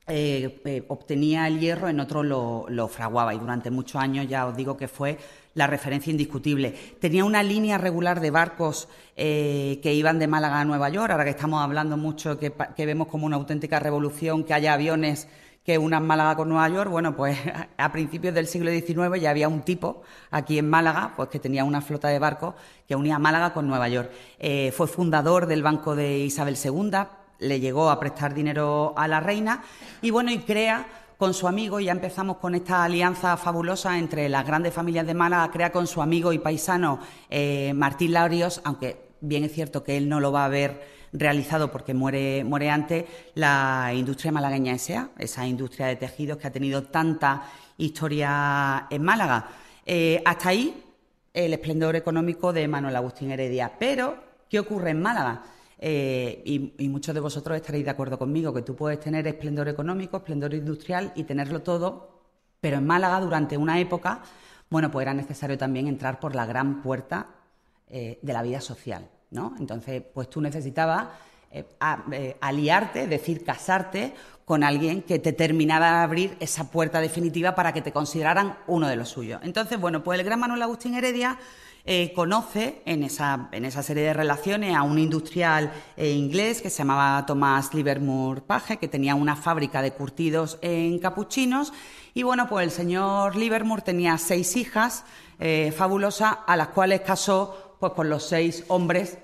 eh, 0.05 0.83
obtenía 0.89 1.47
el 1.47 1.61
hierro, 1.61 1.87
en 1.87 2.01
otro 2.01 2.23
lo, 2.23 2.87
fraguaba 2.89 3.33
y 3.33 3.39
durante 3.39 3.71
muchos 3.71 4.01
años 4.01 4.27
ya 4.27 4.47
os 4.47 4.57
digo 4.57 4.75
que 4.75 4.89
fue 4.89 5.17
la 5.53 5.67
referencia 5.67 6.11
indiscutible. 6.11 6.75
Tenía 6.99 7.23
una 7.23 7.41
línea 7.41 7.77
regular 7.77 8.19
de 8.19 8.31
barcos 8.31 8.89
que 9.15 9.93
iban 9.93 10.19
de 10.19 10.27
Málaga 10.27 10.59
a 10.59 10.65
Nueva 10.65 10.89
York, 10.89 11.11
ahora 11.11 11.23
que 11.23 11.29
estamos 11.29 11.63
hablando 11.63 11.95
mucho, 11.95 12.37
que 12.37 12.85
vemos 12.85 13.07
como 13.07 13.25
una 13.25 13.37
auténtica 13.37 13.79
revolución, 13.79 14.43
que 14.43 14.53
haya 14.53 14.73
aviones 14.73 15.29
que 15.63 15.77
una 15.77 15.99
Málaga 15.99 16.35
con 16.35 16.49
Nueva 16.49 16.67
York, 16.69 16.91
bueno, 16.91 17.15
pues 17.15 17.37
a 17.77 17.91
principios 17.91 18.33
del 18.33 18.47
siglo 18.47 18.71
XIX 18.71 19.19
ya 19.21 19.29
había 19.29 19.47
un 19.47 19.61
tipo 19.61 20.01
aquí 20.31 20.59
en 20.59 20.69
Málaga, 20.69 21.13
pues 21.15 21.29
que 21.29 21.39
tenía 21.39 21.63
una 21.63 21.81
flota 21.81 22.09
de 22.09 22.19
barcos 22.19 22.55
que 22.87 22.95
unía 22.95 23.19
Málaga 23.19 23.53
con 23.53 23.67
Nueva 23.67 23.87
York. 23.87 24.11
Eh, 24.39 24.73
fue 24.75 24.87
fundador 24.87 25.45
del 25.47 25.63
Banco 25.63 25.95
de 25.95 26.19
Isabel 26.19 26.57
II, 26.61 26.91
le 27.39 27.59
llegó 27.59 27.89
a 27.89 27.99
prestar 27.99 28.33
dinero 28.33 28.93
a 28.97 29.07
la 29.07 29.19
reina 29.19 29.63
y 30.01 30.11
bueno, 30.11 30.31
y 30.31 30.39
crea 30.39 30.85
con 31.17 31.33
su 31.33 31.47
amigo, 31.47 31.79
y 31.79 31.85
ya 31.85 31.93
empezamos 31.93 32.37
con 32.37 32.53
esta 32.53 32.83
alianza 32.83 33.37
fabulosa 33.37 33.97
entre 33.97 34.27
las 34.27 34.45
grandes 34.45 34.73
familias 34.73 35.07
de 35.07 35.13
Málaga, 35.13 35.51
crea 35.51 35.71
con 35.71 35.87
su 35.87 36.01
amigo 36.01 36.33
y 36.33 36.39
paisano 36.39 36.99
eh, 37.29 37.71
Martín 37.75 38.11
Laurios, 38.11 38.59
aunque 38.65 39.13
bien 39.21 39.45
es 39.45 39.53
cierto 39.53 39.83
que 39.83 39.95
él 39.95 40.09
no 40.09 40.19
lo 40.19 40.33
va 40.33 40.43
a 40.43 40.49
ver 40.49 41.02
realizado 41.13 41.71
porque 41.71 41.93
muere, 41.93 42.43
muere 42.43 42.69
antes 42.69 43.05
la 43.35 43.91
industria 43.93 44.31
malagueña 44.31 44.73
S.A., 44.73 45.11
esa 45.17 45.47
industria 45.47 45.87
de 45.87 45.95
tejidos 45.95 46.37
que 46.37 46.47
ha 46.47 46.51
tenido 46.51 46.83
tanta 46.83 47.43
historia 47.77 48.87
en 48.89 49.03
Málaga. 49.03 49.47
Eh, 49.85 50.21
hasta 50.25 50.49
ahí 50.49 50.83
el 51.33 51.53
esplendor 51.53 51.95
económico 51.95 52.51
de 52.51 52.67
Manuel 52.67 52.95
Agustín 52.95 53.31
Heredia. 53.31 53.73
Pero, 53.79 54.17
¿qué 54.49 54.59
ocurre 54.59 54.91
en 54.91 55.01
Málaga? 55.01 55.43
Eh, 55.85 56.41
y, 56.45 56.87
muchos 56.87 57.13
de 57.13 57.19
vosotros 57.19 57.57
estaréis 57.57 57.83
de 57.83 57.91
acuerdo 57.91 58.17
conmigo, 58.17 58.53
que 58.53 58.61
tú 58.61 58.75
puedes 58.75 58.99
tener 58.99 59.27
esplendor 59.27 59.67
económico, 59.67 60.17
esplendor 60.17 60.53
industrial 60.53 61.11
y 61.15 61.23
tenerlo 61.23 61.61
todo, 61.61 62.21
pero 62.61 62.77
en 62.77 62.85
Málaga 62.85 63.19
durante 63.19 63.57
una 63.57 63.79
época, 63.79 64.21
bueno, 64.69 64.89
pues 64.89 65.03
era 65.03 65.13
necesario 65.13 65.57
también 65.57 65.87
entrar 65.87 66.19
por 66.21 66.35
la 66.35 66.45
gran 66.45 66.81
puerta 66.81 67.27
eh, 67.89 68.19
de 68.21 68.33
la 68.33 68.41
vida 68.43 68.61
social, 68.61 69.09
¿no? 69.33 69.53
Entonces, 69.59 70.01
pues 70.13 70.29
tú 70.29 70.39
necesitabas 70.39 71.07
eh, 71.51 72.37
aliarte, 72.39 73.03
es 73.03 73.09
decir, 73.09 73.43
casarte 73.43 74.13
con 74.45 74.63
alguien 74.63 75.01
que 75.01 75.19
te 75.19 75.33
terminara 75.33 75.97
de 75.97 76.03
abrir 76.03 76.37
esa 76.39 76.69
puerta 76.71 76.99
definitiva 76.99 77.55
para 77.55 77.73
que 77.73 77.81
te 77.81 77.91
consideraran 77.91 78.57
uno 78.67 78.87
de 78.87 78.95
los 78.95 79.09
suyos. 79.09 79.41
Entonces, 79.43 79.79
bueno, 79.79 80.03
pues 80.03 80.19
el 80.19 80.25
gran 80.25 80.39
Manuel 80.39 80.61
Agustín 80.61 80.95
Heredia 80.95 81.37
eh, 81.85 82.13
conoce 82.13 82.81
en 82.85 83.03
esa, 83.03 83.49
en 83.51 83.65
esa, 83.65 83.83
serie 83.83 84.03
de 84.03 84.13
relaciones 84.13 84.73
a 84.73 84.83
un 84.83 84.99
industrial 84.99 85.69
eh, 85.97 86.11
inglés 86.11 86.61
que 86.61 86.69
se 86.69 86.77
llamaba 86.77 87.25
Thomas 87.25 87.73
Livermore 87.73 88.39
Page, 88.39 88.77
que 88.77 88.87
tenía 88.87 89.15
una 89.15 89.35
fábrica 89.35 89.81
de 89.81 89.91
curtidos 89.91 90.59
en 90.61 90.97
capuchinos. 90.99 91.73
Y 92.13 92.23
bueno, 92.23 92.47
pues 92.47 92.63
el 92.63 92.71
señor 92.71 93.35
Livermore 93.35 93.81
tenía 93.81 94.17
seis 94.17 94.55
hijas 94.55 95.03
eh, 95.39 95.73
fabulosas, 95.75 96.37
a 96.47 96.55
las 96.55 96.69
cuales 96.69 97.01
casó 97.01 97.75
pues, 97.81 97.91
con 97.91 98.09
los 98.09 98.23
seis 98.29 98.63
hombres 98.69 99.17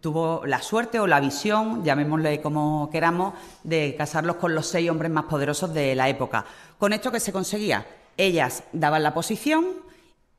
tuvo 0.00 0.46
la 0.46 0.62
suerte 0.62 1.00
o 1.00 1.06
la 1.06 1.20
visión, 1.20 1.84
llamémosle 1.84 2.40
como 2.40 2.88
queramos, 2.90 3.34
de 3.64 3.94
casarlos 3.96 4.36
con 4.36 4.54
los 4.54 4.66
seis 4.66 4.88
hombres 4.90 5.10
más 5.10 5.24
poderosos 5.24 5.74
de 5.74 5.94
la 5.94 6.08
época. 6.08 6.44
Con 6.78 6.92
esto 6.92 7.10
que 7.10 7.20
se 7.20 7.32
conseguía, 7.32 7.86
ellas 8.16 8.64
daban 8.72 9.02
la 9.02 9.14
posición 9.14 9.66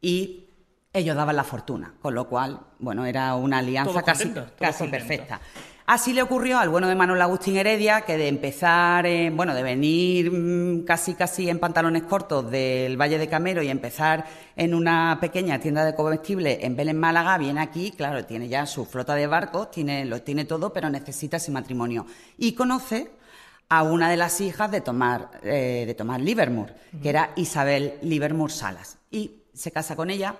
y 0.01 0.45
ellos 0.93 1.15
daban 1.15 1.35
la 1.35 1.43
fortuna, 1.43 1.93
con 2.01 2.13
lo 2.13 2.27
cual, 2.27 2.59
bueno, 2.79 3.05
era 3.05 3.35
una 3.35 3.57
alianza 3.57 4.03
casi, 4.03 4.33
casi 4.57 4.87
perfecta. 4.87 5.41
Así 5.85 6.13
le 6.13 6.21
ocurrió 6.21 6.59
al 6.59 6.69
bueno 6.69 6.87
de 6.87 6.95
Manuel 6.95 7.21
Agustín 7.21 7.57
Heredia, 7.57 8.01
que 8.01 8.17
de 8.17 8.29
empezar, 8.29 9.05
bueno, 9.33 9.53
de 9.53 9.63
venir 9.63 10.31
mm, 10.31 10.85
casi 10.85 11.13
casi 11.13 11.49
en 11.49 11.59
pantalones 11.59 12.03
cortos 12.03 12.49
del 12.49 12.95
Valle 12.95 13.17
de 13.17 13.27
Camero 13.27 13.61
y 13.61 13.67
empezar 13.67 14.25
en 14.55 14.75
una 14.75 15.17
pequeña 15.19 15.59
tienda 15.59 15.83
de 15.83 15.93
comestibles 15.93 16.59
en 16.61 16.77
Belén, 16.77 16.97
Málaga, 16.97 17.37
viene 17.37 17.59
aquí, 17.59 17.91
claro, 17.91 18.23
tiene 18.23 18.47
ya 18.47 18.65
su 18.65 18.85
flota 18.85 19.13
de 19.15 19.27
barcos, 19.27 19.71
tiene, 19.71 20.05
lo 20.05 20.21
tiene 20.21 20.45
todo, 20.45 20.71
pero 20.71 20.89
necesita 20.89 21.35
ese 21.35 21.51
matrimonio. 21.51 22.05
Y 22.37 22.53
conoce 22.53 23.11
a 23.67 23.83
una 23.83 24.09
de 24.09 24.15
las 24.15 24.39
hijas 24.39 24.71
de 24.71 24.79
Tomás, 24.79 25.23
eh, 25.43 25.83
de 25.85 25.93
Tomás 25.95 26.21
Livermore, 26.21 26.73
que 27.01 27.09
era 27.09 27.31
Isabel 27.35 27.95
Livermore 28.03 28.53
Salas. 28.53 28.99
Y 29.11 29.41
se 29.53 29.71
casa 29.71 29.97
con 29.97 30.09
ella 30.09 30.37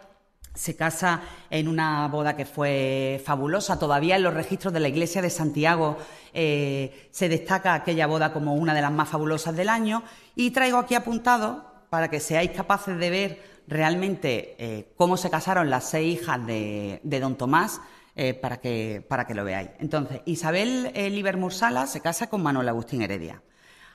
se 0.54 0.76
casa 0.76 1.22
en 1.50 1.68
una 1.68 2.08
boda 2.08 2.36
que 2.36 2.46
fue 2.46 3.22
fabulosa. 3.26 3.80
Todavía 3.80 4.16
en 4.16 4.24
los 4.24 4.34
registros 4.34 4.74
de 4.74 4.80
la 4.80 4.88
Iglesia 4.88 5.22
de 5.22 5.30
Santiago 5.30 5.98
eh, 6.34 7.10
se 7.12 7.30
destaca 7.30 7.74
aquella 7.74 8.08
boda 8.08 8.34
como 8.34 8.56
una 8.56 8.74
de 8.74 8.82
las 8.82 8.92
más 8.92 9.10
fabulosas 9.10 9.56
del 9.56 9.70
año. 9.70 10.04
Y 10.36 10.52
traigo 10.52 10.78
aquí 10.78 10.96
apuntado, 10.96 11.72
para 11.90 12.10
que 12.10 12.20
seáis 12.20 12.52
capaces 12.52 12.98
de 12.98 13.10
ver 13.10 13.44
realmente 13.68 14.56
eh, 14.58 14.94
cómo 14.98 15.16
se 15.16 15.30
casaron 15.30 15.70
las 15.70 15.90
seis 15.90 16.22
hijas 16.22 16.46
de, 16.46 17.00
don 17.04 17.36
Tomás, 17.36 17.82
eh, 18.16 18.34
para, 18.34 18.58
que, 18.58 19.04
para 19.08 19.26
que 19.26 19.34
lo 19.34 19.44
veáis. 19.44 19.70
Entonces, 19.80 20.22
Isabel 20.26 20.92
Livermore 20.94 21.54
Sala 21.54 21.88
se 21.88 22.02
casa 22.02 22.30
con 22.30 22.44
Manuel 22.44 22.70
Agustín 22.70 23.02
Heredia. 23.02 23.42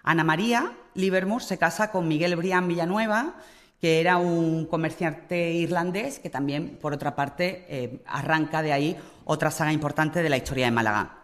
Ana 0.02 0.24
María 0.24 0.72
Livermore 0.94 1.44
se 1.44 1.58
casa 1.58 1.90
con 1.90 2.08
Miguel 2.08 2.34
Brián 2.36 2.66
Villanueva 2.66 3.34
que 3.80 4.00
era 4.00 4.16
un 4.16 4.66
comerciante 4.66 5.52
irlandés 5.52 6.18
que 6.18 6.30
también, 6.30 6.78
por 6.80 6.92
otra 6.92 7.14
parte, 7.14 7.64
eh, 7.68 8.02
arranca 8.06 8.62
de 8.62 8.72
ahí 8.72 8.96
otra 9.24 9.50
saga 9.50 9.72
importante 9.72 10.22
de 10.22 10.30
la 10.30 10.36
historia 10.36 10.64
de 10.64 10.72
Málaga. 10.72 11.18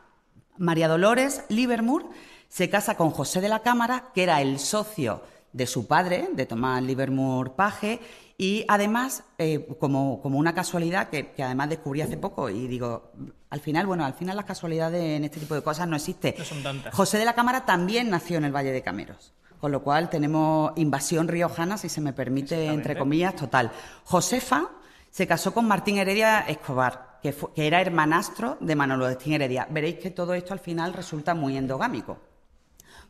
María 0.56 0.88
Dolores 0.88 1.44
Livermore 1.48 2.06
se 2.48 2.70
casa 2.70 2.96
con 2.96 3.10
José 3.10 3.40
de 3.40 3.48
la 3.48 3.62
Cámara, 3.62 4.10
que 4.14 4.22
era 4.22 4.40
el 4.40 4.60
socio 4.60 5.22
de 5.52 5.66
su 5.66 5.86
padre, 5.86 6.28
de 6.32 6.46
Tomás 6.46 6.82
Livermore 6.82 7.50
Page, 7.50 8.00
y 8.36 8.64
además, 8.68 9.24
eh, 9.38 9.66
como, 9.78 10.16
una 10.22 10.54
casualidad 10.54 11.08
que, 11.08 11.32
que, 11.32 11.42
además 11.42 11.68
descubrí 11.68 12.00
hace 12.00 12.16
poco, 12.16 12.50
y 12.50 12.66
digo, 12.66 13.12
al 13.50 13.60
final, 13.60 13.86
bueno, 13.86 14.04
al 14.04 14.14
final 14.14 14.36
las 14.36 14.44
casualidades 14.44 15.02
en 15.02 15.24
este 15.24 15.40
tipo 15.40 15.54
de 15.54 15.62
cosas 15.62 15.88
no 15.88 15.96
existen. 15.96 16.34
No 16.38 16.44
son 16.44 16.62
tantas. 16.62 16.94
José 16.94 17.18
de 17.18 17.24
la 17.24 17.34
Cámara 17.34 17.64
también 17.64 18.10
nació 18.10 18.38
en 18.38 18.44
el 18.44 18.54
Valle 18.54 18.72
de 18.72 18.82
Cameros. 18.82 19.32
Con 19.60 19.72
lo 19.72 19.82
cual 19.82 20.10
tenemos 20.10 20.72
invasión 20.76 21.28
riojana, 21.28 21.78
si 21.78 21.88
se 21.88 22.00
me 22.00 22.12
permite, 22.12 22.66
entre 22.66 22.96
comillas, 22.96 23.34
total. 23.34 23.70
Josefa 24.04 24.70
se 25.10 25.26
casó 25.26 25.54
con 25.54 25.66
Martín 25.66 25.98
Heredia 25.98 26.40
Escobar, 26.40 27.18
que, 27.22 27.34
era 27.56 27.80
hermanastro 27.80 28.58
de 28.60 28.74
Manolo 28.74 29.06
Agustín 29.06 29.34
Heredia. 29.34 29.66
Veréis 29.70 29.96
que 29.96 30.10
todo 30.10 30.34
esto 30.34 30.52
al 30.52 30.58
final 30.58 30.92
resulta 30.92 31.34
muy 31.34 31.56
endogámico. 31.56 32.18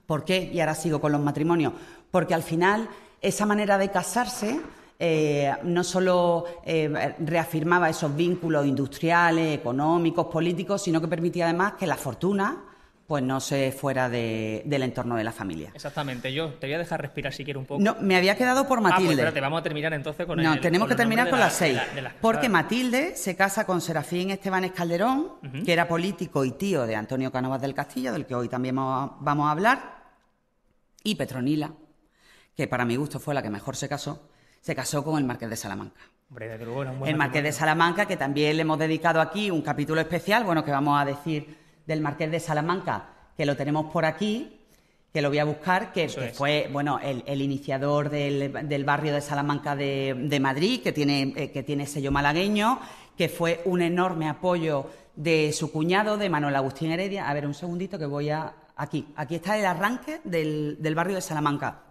¿Por 0.07 0.25
qué? 0.25 0.51
Y 0.53 0.61
ahora 0.61 0.75
sigo 0.75 1.01
con 1.01 1.13
los 1.13 1.21
matrimonios. 1.21 1.73
Porque 2.11 2.35
al 2.35 2.43
final 2.43 2.89
esa 3.21 3.47
manera 3.47 3.79
de 3.79 3.91
casarse 3.91 4.61
eh, 4.99 5.51
no 5.65 5.83
solo 5.83 6.45
eh, 6.65 7.15
reafirmaba 7.19 7.89
esos 7.89 8.15
vínculos 8.15 8.67
industriales, 8.67 9.59
económicos, 9.59 10.27
políticos, 10.27 10.83
sino 10.83 11.01
que 11.01 11.09
permitía 11.09 11.47
además 11.47 11.73
que 11.75 11.87
la 11.87 11.97
fortuna 11.97 12.63
pues 13.07 13.23
no 13.23 13.39
se 13.41 13.71
fuera 13.71 14.09
del 14.09 14.83
entorno 14.83 15.17
de 15.17 15.25
la 15.25 15.33
familia. 15.33 15.71
Exactamente. 15.75 16.33
Yo 16.33 16.55
te 16.55 16.67
voy 16.67 16.75
a 16.75 16.79
dejar 16.79 17.03
respirar 17.03 17.33
si 17.35 17.45
quieres 17.45 17.61
un 17.61 17.67
poco. 17.67 17.83
No, 17.83 17.97
me 18.01 18.17
había 18.17 18.35
quedado 18.35 18.67
por 18.67 18.81
Matilde. 18.81 19.03
Ah, 19.03 19.07
pues 19.07 19.19
espérate, 19.19 19.41
vamos 19.41 19.61
a 19.61 19.63
terminar 19.63 19.93
entonces 19.93 20.27
con 20.27 20.43
No, 20.43 20.59
tenemos 20.61 20.89
que 20.89 20.95
terminar 20.95 21.29
con 21.29 21.39
las 21.39 21.53
seis. 21.53 21.79
porque 22.21 22.49
Matilde 22.49 23.15
se 23.17 23.37
casa 23.37 23.67
con 23.67 23.81
Serafín 23.81 24.31
Esteban 24.31 24.69
Calderón, 24.71 25.33
que 25.65 25.73
era 25.73 25.87
político 25.87 26.45
y 26.45 26.53
tío 26.53 26.87
de 26.87 26.97
Antonio 26.97 27.31
Canovas 27.31 27.61
del 27.61 27.75
Castillo, 27.75 28.13
del 28.13 28.25
que 28.25 28.35
hoy 28.35 28.49
también 28.49 28.77
vamos 28.77 29.47
a 29.47 29.51
hablar, 29.51 30.05
y 31.03 31.15
Petronila, 31.17 31.73
que 32.57 32.67
para 32.67 32.87
mi 32.87 32.97
gusto 32.97 33.21
fue 33.21 33.35
la 33.35 33.43
que 33.43 33.51
mejor 33.51 33.77
se 33.77 33.89
casó, 33.89 34.31
se 34.63 34.75
casó 34.75 35.05
con 35.05 35.19
el 35.19 35.25
Marqués 35.25 35.51
de 35.51 35.57
Salamanca. 35.57 36.01
el 37.05 37.17
Marqués 37.17 37.43
de 37.43 37.53
Salamanca, 37.53 38.07
que 38.07 38.17
también 38.17 38.57
le 38.57 38.63
hemos 38.63 38.79
dedicado 38.79 39.21
aquí 39.21 39.51
un 39.51 39.61
capítulo 39.61 40.01
especial, 40.01 40.45
bueno, 40.45 40.65
que 40.65 40.71
vamos 40.71 40.99
a 40.99 41.05
decir 41.05 41.64
del 41.87 42.01
Marqués 42.01 42.31
de 42.31 42.41
Salamanca, 42.41 43.09
que 43.37 43.47
lo 43.47 43.57
tenemos 43.57 43.93
por 43.93 44.05
aquí, 44.05 44.61
que 45.15 45.23
lo 45.23 45.29
voy 45.29 45.39
a 45.39 45.45
buscar, 45.45 45.93
que, 45.93 46.09
fue 46.09 46.69
bueno 46.73 46.99
el, 47.01 47.41
iniciador 47.41 48.11
del, 48.11 48.85
barrio 48.85 49.15
de 49.15 49.21
Salamanca 49.21 49.77
de, 49.77 50.39
Madrid, 50.41 50.83
que 50.83 50.93
tiene, 50.93 51.33
eh, 51.37 51.53
que 51.53 51.63
tiene 51.63 51.87
sello 51.87 52.11
malagueño, 52.11 52.81
que 53.17 53.29
fue 53.29 53.63
un 53.65 53.81
enorme 53.81 54.29
apoyo 54.29 54.91
de 55.15 55.53
su 55.53 55.71
cuñado, 55.71 56.17
de 56.17 56.29
Manuel 56.29 56.57
Agustín 56.57 56.91
Heredia. 56.91 57.29
A 57.29 57.35
ver, 57.35 57.47
un 57.47 57.55
segundito 57.55 57.97
que 57.97 58.07
voy 58.07 58.31
a... 58.31 58.55
Aquí, 58.77 59.07
aquí 59.15 59.37
está 59.37 59.57
el 59.57 59.67
arranque 59.67 60.21
del, 60.25 60.79
del 60.81 60.95
barrio 60.97 61.15
de 61.15 61.21
Salamanca. 61.21 61.83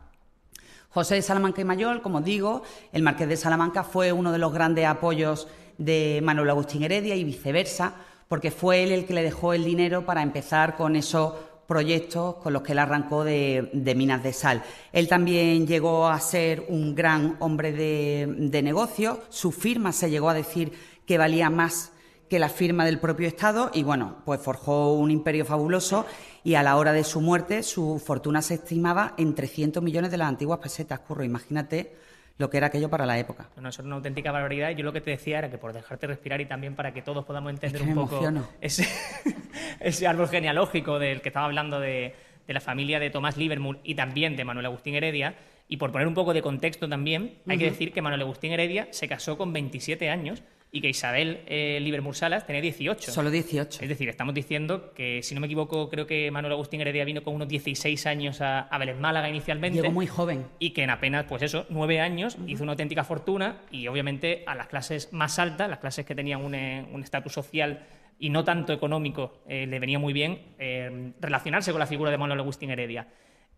José 0.89 1.15
de 1.15 1.21
Salamanca 1.21 1.61
y 1.61 1.63
Mayol, 1.63 2.01
como 2.01 2.19
digo, 2.19 2.63
el 2.91 3.03
Marqués 3.03 3.29
de 3.29 3.37
Salamanca 3.37 3.85
fue 3.85 4.11
uno 4.11 4.33
de 4.33 4.37
los 4.37 4.51
grandes 4.51 4.85
apoyos 4.85 5.47
de 5.77 6.19
Manuel 6.21 6.49
Agustín 6.49 6.83
Heredia 6.83 7.15
y 7.15 7.23
viceversa 7.23 7.95
porque 8.33 8.49
fue 8.49 8.81
él 8.81 8.91
el 8.91 9.05
que 9.05 9.13
le 9.13 9.21
dejó 9.21 9.53
el 9.53 9.63
dinero 9.63 10.07
para 10.07 10.23
empezar 10.23 10.75
con 10.75 10.95
esos 10.95 11.33
proyectos 11.67 12.37
con 12.37 12.51
los 12.51 12.63
que 12.63 12.71
él 12.71 12.79
arrancó 12.79 13.23
de, 13.23 13.93
minas 13.95 14.23
de 14.23 14.33
sal. 14.33 14.63
Él 14.91 15.07
también 15.07 15.67
llegó 15.67 16.07
a 16.07 16.19
ser 16.19 16.65
un 16.67 16.95
gran 16.95 17.37
hombre 17.41 17.71
de, 17.73 18.27
de 18.35 18.63
negocio, 18.63 19.21
su 19.29 19.51
firma 19.51 19.91
se 19.91 20.09
llegó 20.09 20.29
a 20.29 20.33
decir 20.33 20.71
que 21.05 21.19
valía 21.19 21.51
más 21.51 21.91
que 22.27 22.39
la 22.39 22.49
firma 22.49 22.85
del 22.85 22.99
propio 22.99 23.27
Estado 23.27 23.69
y 23.71 23.83
bueno, 23.83 24.23
pues 24.25 24.41
forjó 24.41 24.93
un 24.93 25.11
imperio 25.11 25.45
fabuloso 25.45 26.07
y 26.43 26.55
a 26.55 26.63
la 26.63 26.77
hora 26.77 26.91
de 26.91 27.03
su 27.03 27.21
muerte 27.21 27.61
su 27.61 28.01
fortuna 28.03 28.41
se 28.41 28.55
estimaba 28.55 29.13
en 29.19 29.35
300 29.35 29.83
millones 29.83 30.09
de 30.09 30.17
las 30.17 30.29
antiguas 30.29 30.57
pesetas, 30.57 31.01
curro, 31.01 31.23
imagínate 31.23 31.95
lo 32.37 32.49
que 32.49 32.57
era 32.57 32.67
aquello 32.67 32.89
para 32.89 33.05
la 33.05 33.17
época. 33.19 33.49
Bueno, 33.55 33.69
eso 33.69 33.81
es 33.81 33.85
una 33.85 33.95
auténtica 33.95 34.31
barbaridad. 34.31 34.71
Yo 34.71 34.83
lo 34.83 34.93
que 34.93 35.01
te 35.01 35.11
decía 35.11 35.39
era 35.39 35.51
que 35.51 35.57
por 35.57 35.73
dejarte 35.73 36.07
respirar 36.07 36.41
y 36.41 36.45
también 36.45 36.75
para 36.75 36.93
que 36.93 37.01
todos 37.01 37.25
podamos 37.25 37.51
entender 37.51 37.81
un 37.83 37.93
poco 37.93 38.21
ese, 38.59 38.87
ese, 39.79 40.07
árbol 40.07 40.27
genealógico 40.27 40.99
del 40.99 41.21
que 41.21 41.29
estaba 41.29 41.45
hablando 41.45 41.79
de, 41.79 42.15
de 42.47 42.53
la 42.53 42.61
familia 42.61 42.99
de 42.99 43.09
Tomás 43.09 43.37
Livermore 43.37 43.79
y 43.83 43.95
también 43.95 44.35
de 44.35 44.45
Manuel 44.45 44.65
Agustín 44.65 44.95
Heredia, 44.95 45.35
y 45.67 45.77
por 45.77 45.91
poner 45.91 46.07
un 46.07 46.13
poco 46.13 46.33
de 46.33 46.41
contexto 46.41 46.89
también, 46.89 47.35
hay 47.47 47.57
que 47.57 47.65
decir 47.65 47.93
que 47.93 48.01
Manuel 48.01 48.21
Agustín 48.21 48.51
Heredia 48.51 48.87
se 48.91 49.07
casó 49.07 49.37
con 49.37 49.53
27 49.53 50.09
años 50.09 50.43
y 50.75 50.81
que 50.81 50.89
Isabel 50.89 51.41
eh, 51.45 51.77
Livermore 51.79 52.17
Salas 52.17 52.47
tenía 52.47 52.59
18. 52.59 53.11
Solo 53.11 53.29
18. 53.29 53.83
Es 53.83 53.87
decir, 53.87 54.09
estamos 54.09 54.33
diciendo 54.33 54.91
que, 54.95 55.21
si 55.21 55.35
no 55.35 55.39
me 55.39 55.45
equivoco, 55.45 55.87
creo 55.87 56.07
que 56.07 56.31
Manuel 56.31 56.53
Agustín 56.53 56.81
Heredia 56.81 57.05
vino 57.05 57.23
con 57.23 57.35
unos 57.35 57.47
16 57.47 58.07
años 58.07 58.41
a, 58.41 58.61
a 58.61 58.77
Vélez 58.79 58.97
Málaga 58.97 59.29
inicialmente. 59.29 59.79
Llegó 59.79 59.93
muy 59.93 60.07
joven. 60.07 60.47
Y 60.57 60.71
que 60.71 60.81
en 60.81 60.89
apenas, 60.89 61.25
pues 61.25 61.43
eso, 61.43 61.67
nueve 61.69 61.99
años 61.99 62.37
hizo 62.47 62.63
una 62.63 62.71
auténtica 62.71 63.03
fortuna 63.03 63.61
y 63.69 63.87
obviamente 63.87 64.43
a 64.47 64.55
las 64.55 64.65
clases 64.65 65.13
más 65.13 65.37
altas, 65.37 65.69
las 65.69 65.77
clases 65.77 66.07
que 66.07 66.15
tenían 66.15 66.43
un 66.43 66.55
eh, 66.55 66.87
estatus 67.03 67.33
social 67.33 67.85
y 68.17 68.31
no 68.31 68.43
tanto 68.43 68.73
económico, 68.73 69.43
eh, 69.47 69.67
le 69.67 69.79
venía 69.79 69.99
muy 69.99 70.11
bien 70.11 70.55
eh, 70.57 71.13
relacionarse 71.19 71.71
con 71.71 71.81
la 71.81 71.87
figura 71.87 72.09
de 72.09 72.17
Manuel 72.17 72.39
Agustín 72.39 72.71
Heredia. 72.71 73.09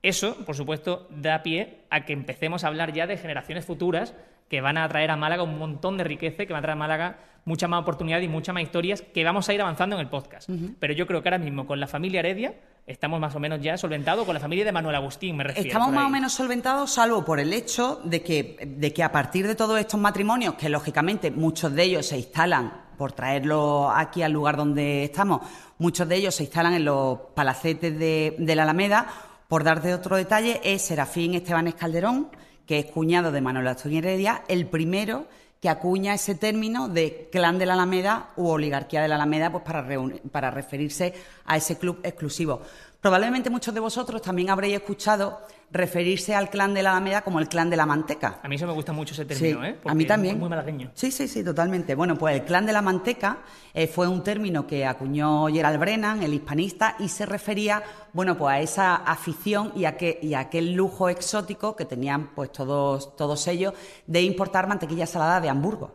Eso, 0.02 0.36
por 0.46 0.56
supuesto, 0.56 1.08
da 1.10 1.44
pie 1.44 1.86
a 1.90 2.04
que 2.04 2.12
empecemos 2.12 2.66
a 2.66 2.68
hablar 2.68 2.92
ya 2.92 3.08
de 3.08 3.18
generaciones 3.18 3.64
futuras 3.64 4.14
que 4.50 4.62
van 4.62 4.78
a 4.78 4.88
traer 4.88 5.12
a 5.12 5.16
Málaga 5.16 5.44
un 5.44 5.58
montón 5.58 5.98
de 5.98 6.04
riqueza, 6.04 6.46
que 6.46 6.54
van 6.54 6.60
a 6.60 6.62
traer 6.62 6.78
a 6.78 6.80
Málaga 6.80 7.18
mucha 7.46 7.68
más 7.68 7.82
oportunidad 7.82 8.20
y 8.22 8.28
muchas 8.28 8.54
más 8.54 8.64
historias 8.64 9.02
que 9.02 9.24
vamos 9.24 9.48
a 9.48 9.54
ir 9.54 9.62
avanzando 9.62 9.96
en 9.96 10.02
el 10.02 10.10
podcast. 10.10 10.50
Pero 10.80 10.94
yo 10.94 11.06
creo 11.08 11.22
que 11.22 11.30
ahora 11.30 11.38
mismo 11.38 11.68
con 11.68 11.80
la 11.80 11.88
familia 11.88 12.20
Heredia 12.20 12.56
estamos 12.88 13.20
más 13.20 13.36
o 13.36 13.40
menos 13.40 13.62
ya 13.62 13.78
solventados, 13.78 14.26
con 14.26 14.34
la 14.34 14.40
familia 14.40 14.66
de 14.66 14.72
Manuel 14.72 14.96
Agustín, 14.96 15.38
me 15.38 15.44
refiero. 15.44 15.68
Estamos 15.68 15.92
más 15.92 16.08
o 16.08 16.10
menos 16.10 16.34
solventados, 16.34 16.92
salvo 16.92 17.24
por 17.24 17.40
el 17.40 17.54
hecho 17.54 18.02
de 18.04 18.22
que, 18.22 18.76
de 18.78 18.94
que 18.94 19.04
a 19.04 19.12
partir 19.12 19.48
de 19.48 19.56
todos 19.56 19.80
estos 19.80 20.00
matrimonios, 20.00 20.56
que 20.56 20.70
lógicamente 20.70 21.32
muchos 21.32 21.74
de 21.74 21.84
ellos 21.84 22.08
se 22.08 22.18
instalan, 22.18 22.86
por 22.98 23.12
traerlo 23.12 23.92
aquí 23.92 24.24
al 24.24 24.32
lugar 24.32 24.56
donde 24.56 25.04
estamos, 25.04 25.42
muchos 25.78 26.08
de 26.08 26.16
ellos 26.16 26.36
se 26.36 26.44
instalan 26.44 26.74
en 26.74 26.86
los 26.86 27.20
palacetes 27.36 27.98
de, 28.00 28.36
de 28.40 28.56
la 28.56 28.64
Alameda, 28.64 29.08
por 29.48 29.64
darte 29.64 29.94
otro 29.94 30.16
detalle, 30.16 30.62
es 30.64 30.82
Serafín 30.82 31.36
Esteban 31.36 31.72
Calderón, 31.74 32.30
que 32.66 32.80
es 32.80 32.86
cuñado 32.86 33.32
de 33.32 33.42
Manuel 33.42 33.68
Agustín 33.68 33.94
Heredia, 33.94 34.44
el 34.48 34.68
primero 34.68 35.28
que 35.62 35.70
acuña 35.70 36.14
ese 36.14 36.36
término 36.36 36.90
de 36.90 37.30
clan 37.32 37.58
de 37.58 37.66
la 37.66 37.74
Alameda 37.74 38.30
u 38.36 38.48
oligarquía 38.48 39.02
de 39.02 39.08
la 39.08 39.16
Alameda 39.16 39.52
pues 39.52 39.64
para, 39.64 39.88
para 40.32 40.52
referirse 40.52 41.14
a 41.46 41.58
ese 41.58 41.78
club 41.78 42.00
exclusivo. 42.04 42.62
Probablemente 43.06 43.52
muchos 43.52 43.72
de 43.72 43.80
vosotros 43.80 44.20
también 44.20 44.50
habréis 44.50 44.74
escuchado 44.78 45.40
referirse 45.70 46.34
al 46.34 46.50
clan 46.50 46.74
de 46.74 46.82
la 46.82 46.90
Alameda 46.90 47.22
como 47.22 47.38
el 47.38 47.48
clan 47.48 47.70
de 47.70 47.78
la 47.78 47.86
Manteca. 47.86 48.40
A 48.42 48.48
mí 48.48 48.56
eso 48.56 48.66
me 48.66 48.74
gusta 48.74 48.94
mucho 48.94 49.14
ese 49.14 49.26
término, 49.26 49.64
¿eh? 49.64 49.78
a 49.86 49.94
mí 49.94 50.06
también. 50.06 50.38
Es 50.38 50.40
muy 50.40 50.50
malagueño. 50.50 50.90
Sí, 50.96 51.12
sí, 51.12 51.28
sí, 51.28 51.44
totalmente. 51.44 51.94
Bueno, 51.94 52.18
pues 52.18 52.34
el 52.36 52.46
clan 52.46 52.66
de 52.66 52.74
la 52.74 52.82
Manteca 52.82 53.44
eh, 53.76 53.86
fue 53.86 54.08
un 54.08 54.24
término 54.24 54.66
que 54.66 54.88
acuñó 54.88 55.46
Gerald 55.50 55.80
Brennan, 55.80 56.24
el 56.24 56.34
hispanista, 56.34 56.96
y 56.98 57.10
se 57.10 57.28
refería, 57.28 57.84
bueno, 58.12 58.40
pues 58.40 58.56
a 58.56 58.60
esa 58.60 58.96
afición 58.96 59.72
y 59.76 59.86
a, 59.86 59.98
que, 59.98 60.18
y 60.24 60.34
a 60.34 60.40
aquel 60.40 60.74
lujo 60.74 61.08
exótico 61.08 61.76
que 61.76 61.86
tenían 61.86 62.34
pues 62.34 62.52
todos, 62.52 63.16
todos 63.16 63.48
ellos 63.48 63.76
de 64.08 64.24
importar 64.24 64.66
mantequilla 64.66 65.06
salada 65.06 65.42
de 65.42 65.50
Hamburgo 65.50 65.94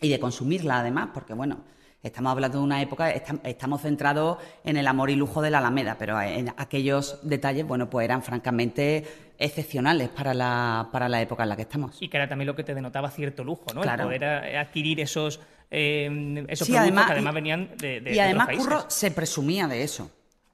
y 0.00 0.08
de 0.08 0.20
consumirla 0.20 0.78
además, 0.78 1.08
porque 1.12 1.34
bueno, 1.34 1.64
Estamos 2.02 2.32
hablando 2.32 2.58
de 2.58 2.64
una 2.64 2.80
época, 2.80 3.10
estamos 3.10 3.82
centrados 3.82 4.38
en 4.64 4.78
el 4.78 4.86
amor 4.86 5.10
y 5.10 5.16
lujo 5.16 5.42
de 5.42 5.50
la 5.50 5.58
Alameda, 5.58 5.96
pero 5.98 6.18
en 6.20 6.48
aquellos 6.56 7.18
detalles, 7.22 7.66
bueno, 7.66 7.90
pues 7.90 8.06
eran 8.06 8.22
francamente 8.22 9.04
excepcionales 9.38 10.08
para 10.08 10.32
la, 10.32 10.88
para 10.92 11.10
la 11.10 11.20
época 11.20 11.42
en 11.42 11.50
la 11.50 11.56
que 11.56 11.62
estamos. 11.62 12.00
Y 12.00 12.08
que 12.08 12.16
era 12.16 12.26
también 12.26 12.46
lo 12.46 12.56
que 12.56 12.64
te 12.64 12.74
denotaba 12.74 13.10
cierto 13.10 13.44
lujo, 13.44 13.66
¿no? 13.74 13.82
El 13.84 14.00
poder 14.00 14.24
adquirir 14.24 15.00
esos, 15.00 15.40
eh, 15.70 16.44
esos 16.48 16.68
productos 16.68 16.76
además, 16.76 17.06
que 17.06 17.12
además 17.12 17.34
venían 17.34 17.76
de, 17.76 18.00
de 18.00 18.14
Y 18.14 18.18
además, 18.18 18.48
Curro 18.56 18.84
se 18.88 19.10
presumía 19.10 19.68
de 19.68 19.82
eso. 19.82 20.10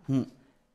Mm. 0.08 0.22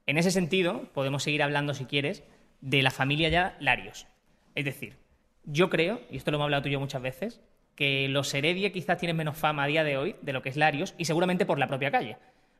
En 0.08 0.18
ese 0.18 0.32
sentido, 0.32 0.90
podemos 0.94 1.24
seguir 1.24 1.44
hablando, 1.44 1.74
si 1.74 1.84
quieres, 1.84 2.24
de 2.62 2.82
la 2.82 2.92
familia 2.92 3.28
ya 3.28 3.58
Larios. 3.60 4.08
Es 4.56 4.66
decir, 4.66 4.96
yo 5.44 5.70
creo, 5.70 6.01
y 6.10 6.18
esto 6.18 6.32
lo 6.32 6.38
hemos 6.38 6.46
hablado 6.46 6.63
tú 6.63 6.70
y 6.70 6.74
yo 6.74 6.80
muchas 6.80 7.01
veces, 7.01 7.42
que 7.75 8.08
los 8.10 8.34
Heredia 8.34 8.72
quizás 8.72 8.98
tienen 8.98 9.18
menos 9.18 9.38
fama 9.38 9.63
a 9.63 9.68
día 9.68 9.84
de 9.84 9.98
hoy 9.98 10.16
de 10.22 10.34
lo 10.34 10.42
que 10.42 10.50
es 10.50 10.58
Larios 10.58 10.94
y 10.98 11.06
seguramente 11.06 11.46
por 11.46 11.60
la 11.60 11.68
propia 11.68 11.92
calle. 11.92 12.18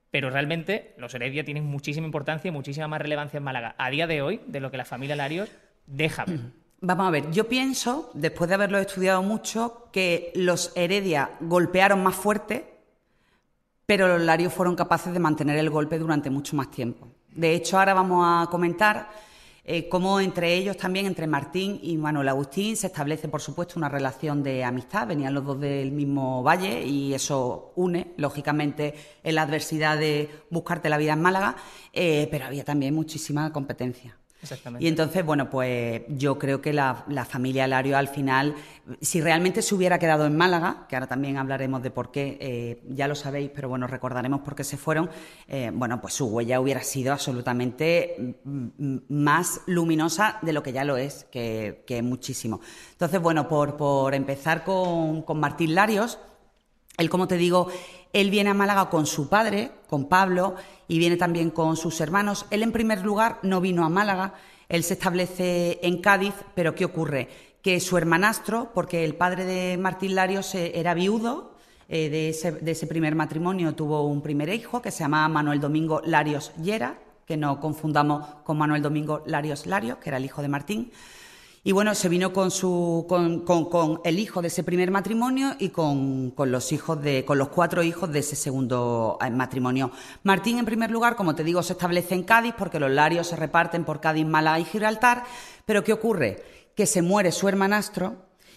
Pero 0.10 0.30
realmente 0.30 0.94
los 0.98 1.14
Heredia 1.14 1.46
tienen 1.46 1.66
muchísima 1.66 2.06
importancia 2.06 2.50
y 2.50 2.52
muchísima 2.52 2.88
más 2.88 3.02
relevancia 3.02 3.38
en 3.38 3.44
Málaga 3.44 3.76
a 3.78 3.90
día 3.90 4.08
de 4.08 4.22
hoy 4.22 4.42
de 4.48 4.60
lo 4.60 4.72
que 4.72 4.78
la 4.78 4.86
familia 4.86 5.16
Larios 5.16 5.50
deja. 5.88 6.26
Vamos 6.84 7.08
a 7.08 7.12
ver, 7.12 7.32
yo 7.32 7.48
pienso, 7.48 8.10
después 8.16 8.48
de 8.48 8.56
haberlo 8.56 8.80
estudiado 8.80 9.22
mucho, 9.22 9.90
que 9.92 10.32
los 10.34 10.76
Heredia 10.76 11.30
golpearon 11.40 12.02
más 12.02 12.16
fuerte, 12.16 12.74
pero 13.86 14.08
los 14.08 14.22
Larios 14.22 14.52
fueron 14.52 14.76
capaces 14.76 15.14
de 15.14 15.20
mantener 15.20 15.58
el 15.58 15.70
golpe 15.70 16.00
durante 16.00 16.32
mucho 16.32 16.56
más 16.56 16.72
tiempo. 16.72 17.08
De 17.30 17.54
hecho, 17.54 17.78
ahora 17.78 17.94
vamos 17.94 18.26
a 18.26 18.50
comentar 18.50 19.10
eh, 19.64 19.88
cómo 19.88 20.20
entre 20.20 20.56
ellos 20.56 20.76
también, 20.76 21.06
entre 21.06 21.28
Martín 21.28 21.80
y 21.84 21.96
Manuel 21.98 22.30
Agustín, 22.30 22.76
se 22.76 22.88
establece, 22.88 23.28
por 23.28 23.42
supuesto, 23.42 23.76
una 23.78 23.90
relación 23.90 24.42
de 24.42 24.64
amistad. 24.64 25.08
Venían 25.08 25.34
los 25.34 25.46
dos 25.46 25.60
del 25.60 25.92
mismo 25.92 26.42
valle 26.42 26.84
y 26.84 27.14
eso 27.14 27.72
une, 27.76 28.14
lógicamente, 28.18 28.96
en 29.24 29.36
la 29.36 29.44
adversidad 29.44 29.98
de 29.98 30.30
buscarte 30.50 30.90
la 30.90 30.98
vida 30.98 31.14
en 31.14 31.22
Málaga, 31.22 31.56
eh, 31.94 32.28
pero 32.32 32.46
había 32.46 32.64
también 32.64 32.96
muchísima 32.96 33.54
competencia. 33.54 34.21
Y 34.80 34.88
entonces, 34.88 35.24
bueno, 35.24 35.50
pues 35.50 36.02
yo 36.08 36.40
creo 36.40 36.62
que 36.62 36.74
la, 36.74 37.06
familia 37.30 37.68
Lario 37.68 37.98
al 37.98 38.08
final, 38.08 38.56
si 39.00 39.22
realmente 39.22 39.62
se 39.62 39.76
hubiera 39.76 40.00
quedado 40.00 40.26
en 40.26 40.36
Málaga, 40.36 40.88
que 40.90 40.96
ahora 40.96 41.08
también 41.08 41.38
hablaremos 41.38 41.84
de 41.84 41.92
por 41.92 42.12
qué, 42.12 42.38
eh, 42.42 42.82
ya 42.90 43.08
lo 43.08 43.16
sabéis, 43.16 43.52
pero 43.54 43.70
bueno, 43.70 43.86
recordaremos 43.86 44.42
por 44.42 44.56
qué 44.56 44.64
se 44.64 44.78
fueron, 44.78 45.10
eh, 45.48 45.72
bueno, 45.74 46.02
pues 46.02 46.16
su 46.16 46.26
huella 46.26 46.60
hubiera 46.60 46.82
sido 46.82 47.14
absolutamente 47.14 48.36
mm, 48.44 48.98
más 49.10 49.62
luminosa 49.68 50.40
de 50.42 50.54
lo 50.54 50.64
que 50.64 50.74
ya 50.74 50.84
lo 50.84 50.98
es, 50.98 51.26
que, 51.26 51.84
que 51.86 52.02
muchísimo. 52.02 52.62
Entonces, 52.94 53.22
bueno, 53.22 53.48
por, 53.48 53.78
por 53.78 54.16
empezar 54.16 54.64
con, 54.64 55.22
con 55.22 55.40
Martín 55.40 55.76
Larios, 55.76 56.18
él, 56.98 57.10
como 57.10 57.28
te 57.28 57.38
digo, 57.38 57.68
él 58.14 58.30
viene 58.30 58.50
a 58.50 58.54
Málaga 58.54 58.90
con 58.90 59.06
su 59.06 59.30
padre, 59.30 59.72
con 59.88 60.08
Pablo, 60.08 60.56
y 60.88 61.00
viene 61.00 61.18
también 61.18 61.50
con 61.50 61.78
sus 61.78 62.02
hermanos. 62.02 62.46
Él, 62.50 62.64
en 62.64 62.72
primer 62.72 63.04
lugar, 63.04 63.40
no 63.44 63.62
vino 63.62 63.86
a 63.86 63.90
Málaga, 63.90 64.34
él 64.68 64.84
se 64.84 64.94
establece 64.94 65.80
en 65.84 66.02
Cádiz, 66.02 66.34
pero 66.56 66.76
¿qué 66.76 66.86
ocurre? 66.86 67.30
Que 67.62 67.80
su 67.80 67.98
hermanastro, 67.98 68.72
porque 68.74 69.06
el 69.06 69.16
padre 69.16 69.46
de 69.46 69.78
Martín 69.78 70.16
Larios 70.16 70.56
eh, 70.56 70.72
era 70.76 70.94
viudo, 70.94 71.52
eh, 71.94 72.10
de, 72.10 72.30
ese, 72.72 72.88
primer 72.88 73.16
matrimonio 73.16 73.76
tuvo 73.76 74.08
un 74.08 74.22
primer 74.22 74.48
hijo 74.48 74.82
que 74.82 74.92
se 74.92 75.04
llamaba 75.04 75.28
Manuel 75.28 75.60
Domingo 75.60 76.02
Larios 76.06 76.54
Llera, 76.56 76.98
que 77.26 77.36
no 77.36 77.60
confundamos 77.60 78.26
con 78.46 78.58
Manuel 78.58 78.82
Domingo 78.82 79.24
Larios 79.26 79.66
Larios, 79.66 79.98
que 79.98 80.10
era 80.10 80.18
el 80.18 80.24
hijo 80.24 80.42
de 80.42 80.48
Martín. 80.48 80.92
Y 81.64 81.74
bueno, 81.74 81.94
se 81.94 82.10
vino 82.10 82.34
con, 82.34 82.50
su, 82.50 83.06
con, 83.08 83.42
con, 83.46 84.02
el 84.04 84.18
hijo 84.18 84.42
de 84.42 84.48
ese 84.48 84.64
primer 84.64 84.90
matrimonio 84.90 85.56
y 85.60 85.70
con, 85.70 86.34
los 86.36 86.72
hijos 86.72 87.04
de, 87.04 87.24
con 87.24 87.38
los 87.38 87.50
cuatro 87.50 87.84
hijos 87.84 88.12
de 88.12 88.18
ese 88.18 88.36
segundo 88.36 89.20
eh, 89.24 89.30
matrimonio. 89.30 89.92
Martín, 90.24 90.58
en 90.58 90.66
primer 90.66 90.90
lugar, 90.90 91.16
como 91.16 91.36
te 91.36 91.44
digo, 91.44 91.62
se 91.62 91.74
establece 91.74 92.16
en 92.16 92.24
Cádiz 92.24 92.56
porque 92.58 92.80
los 92.80 92.90
larios 92.90 93.28
se 93.28 93.36
reparten 93.36 93.86
por 93.86 94.02
Cádiz, 94.02 94.26
Málaga 94.26 94.60
y 94.60 94.66
Gibraltar. 94.66 95.24
Pero 95.64 95.84
¿qué 95.84 95.94
ocurre? 95.94 96.44
Que 96.76 96.88
se 96.88 97.04
muere 97.04 97.32
su 97.32 97.48
hermanastro 97.48 98.16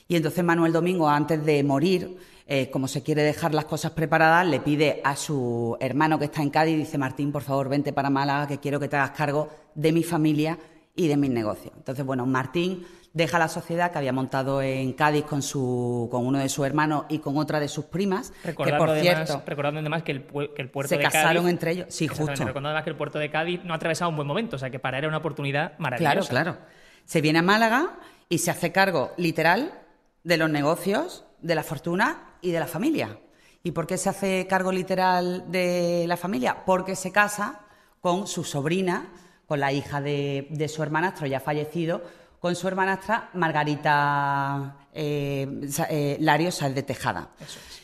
y 0.09 0.17
entonces 0.17 0.43
Manuel 0.43 0.73
Domingo, 0.73 1.07
antes 1.07 1.45
de 1.45 1.63
morir, 1.63 2.17
eh, 2.47 2.71
como 2.71 2.89
se 2.89 3.03
quiere 3.03 3.23
dejar 3.23 3.53
las 3.53 3.67
cosas 3.67 3.93
preparadas, 3.93 4.47
le 4.47 4.61
pide 4.61 5.03
a 5.05 5.15
su 5.15 5.77
hermano 5.79 6.19
que 6.19 6.25
está 6.25 6.41
en 6.41 6.49
Cádiz, 6.49 6.79
dice 6.79 6.97
Martín, 6.97 7.33
por 7.33 7.43
favor, 7.43 7.69
vente 7.69 7.93
para 7.93 8.09
Málaga, 8.09 8.49
que 8.49 8.61
quiero 8.61 8.81
que 8.81 8.89
te 8.89 8.97
hagas 8.97 9.11
cargo 9.11 9.51
de 9.75 9.93
mi 9.93 10.03
familia 10.03 10.59
y 10.97 11.09
de 11.09 11.17
mis 11.17 11.31
negocios. 11.31 11.73
Entonces, 11.77 12.05
bueno, 12.05 12.27
Martín 12.27 12.87
deja 13.13 13.39
la 13.39 13.49
sociedad 13.49 13.93
que 13.93 13.99
había 13.99 14.13
montado 14.13 14.61
en 14.61 14.93
Cádiz 14.93 15.25
con, 15.25 15.41
su, 15.41 16.09
con 16.11 16.27
uno 16.27 16.39
de 16.39 16.49
sus 16.49 16.67
hermanos 16.67 17.05
y 17.09 17.19
con 17.19 17.37
otra 17.39 17.61
de 17.61 17.69
sus 17.69 17.87
primas. 17.87 18.33
Recordando, 18.43 18.93
que, 18.95 19.11
además, 19.11 19.43
recordando 19.47 19.81
además 19.81 20.03
que 20.03 20.13
el, 20.13 20.23
que 20.25 20.63
el 20.63 20.71
puerto 20.71 20.89
se 20.89 20.99
de 20.99 21.05
casaron 21.05 21.49
entre 21.49 21.73
ellos. 21.73 21.87
Sí, 21.91 22.09
justo. 22.09 22.27
Recordando 22.27 22.69
además 22.69 22.85
que 22.85 22.91
el 22.91 22.97
puerto 22.97 23.19
de 23.19 23.31
Cádiz 23.31 23.65
no 23.65 23.73
ha 23.73 23.77
atravesado 23.77 24.11
un 24.11 24.17
buen 24.17 24.29
momento, 24.29 24.57
o 24.57 24.59
sea 24.59 24.71
que 24.71 24.79
para 24.79 24.99
era 24.99 25.09
una 25.09 25.19
oportunidad 25.19 25.79
maravillosa. 25.79 26.29
Claro, 26.29 26.53
claro. 26.55 26.67
Se 27.05 27.21
viene 27.21 27.39
a 27.39 27.43
Málaga 27.43 27.99
y 28.29 28.39
se 28.39 28.51
hace 28.51 28.73
cargo 28.73 29.13
literal 29.17 29.81
de 30.25 30.37
los 30.37 30.51
negocios, 30.51 31.25
de 31.41 31.55
la 31.55 31.63
fortuna 31.63 32.35
y 32.41 32.51
de 32.51 32.61
la 32.61 32.67
familia. 32.67 33.19
¿Y 33.63 33.71
por 33.71 33.87
qué 33.87 33.97
se 33.97 34.09
hace 34.09 34.47
cargo 34.47 34.73
literal 34.73 35.51
de 35.51 36.05
la 36.09 36.17
familia? 36.17 36.65
Porque 36.67 36.97
se 36.97 37.13
casa 37.13 37.61
con 38.01 38.27
su 38.27 38.45
sobrina 38.45 39.07
con 39.47 39.61
la 39.61 39.73
hija 39.73 40.01
de, 40.01 40.71
su 40.73 40.83
hermanastro 40.83 41.27
ya 41.27 41.41
fallecido, 41.41 42.03
con 42.41 42.55
su 42.55 42.69
hermanastra 42.69 43.31
Margarita 43.35 44.77
eh, 44.93 45.47
eh 45.89 46.17
Larios 46.21 46.61
de 46.61 46.83
Tejada. 46.83 47.31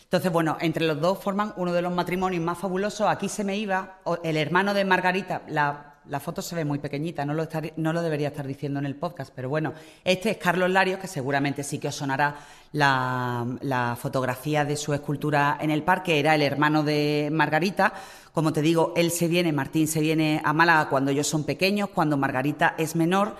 Entonces, 0.03 0.33
bueno, 0.33 0.59
entre 0.61 0.87
los 0.87 1.01
dos 1.01 1.23
forman 1.23 1.55
uno 1.57 1.73
de 1.73 1.83
los 1.83 1.93
matrimonios 1.93 2.43
más 2.43 2.59
fabulosos. 2.59 3.09
Aquí 3.09 3.29
se 3.29 3.45
me 3.45 3.57
iba 3.57 4.01
el 4.25 4.37
hermano 4.37 4.75
de 4.75 4.85
Margarita, 4.85 5.43
la 5.49 5.90
la 6.11 6.19
foto 6.19 6.43
se 6.43 6.57
ve 6.57 6.65
muy 6.65 6.81
pequeñita, 6.81 7.25
no 7.25 7.35
lo, 7.35 7.49
no 7.77 7.93
lo, 7.93 8.03
debería 8.03 8.29
estar 8.29 8.47
diciendo 8.47 8.81
en 8.81 8.87
el 8.87 8.97
podcast, 8.97 9.33
pero 9.35 9.49
bueno, 9.49 9.73
este 10.05 10.31
es 10.31 10.37
Carlos 10.39 10.69
Larios, 10.69 10.99
que 10.99 11.07
seguramente 11.07 11.63
sí 11.63 11.79
que 11.79 11.89
os 11.89 11.95
sonará 11.95 12.37
la, 12.73 13.97
fotografía 14.01 14.65
de 14.65 14.77
su 14.77 14.93
escultura 14.93 15.57
en 15.61 15.71
el 15.71 15.85
parque, 15.85 16.19
era 16.19 16.35
el 16.35 16.43
hermano 16.43 16.83
de 16.83 17.29
Margarita. 17.33 17.93
Como 18.33 18.53
te 18.53 18.61
digo, 18.61 18.93
él 18.97 19.13
se 19.13 19.29
viene, 19.29 19.53
Martín 19.53 19.87
se 19.87 20.01
viene 20.01 20.41
a 20.45 20.53
Málaga 20.53 20.89
cuando 20.89 21.13
ellos 21.13 21.29
son 21.29 21.45
pequeños, 21.45 21.91
cuando 21.91 22.17
Margarita 22.17 22.75
es 22.77 22.97
menor. 22.97 23.37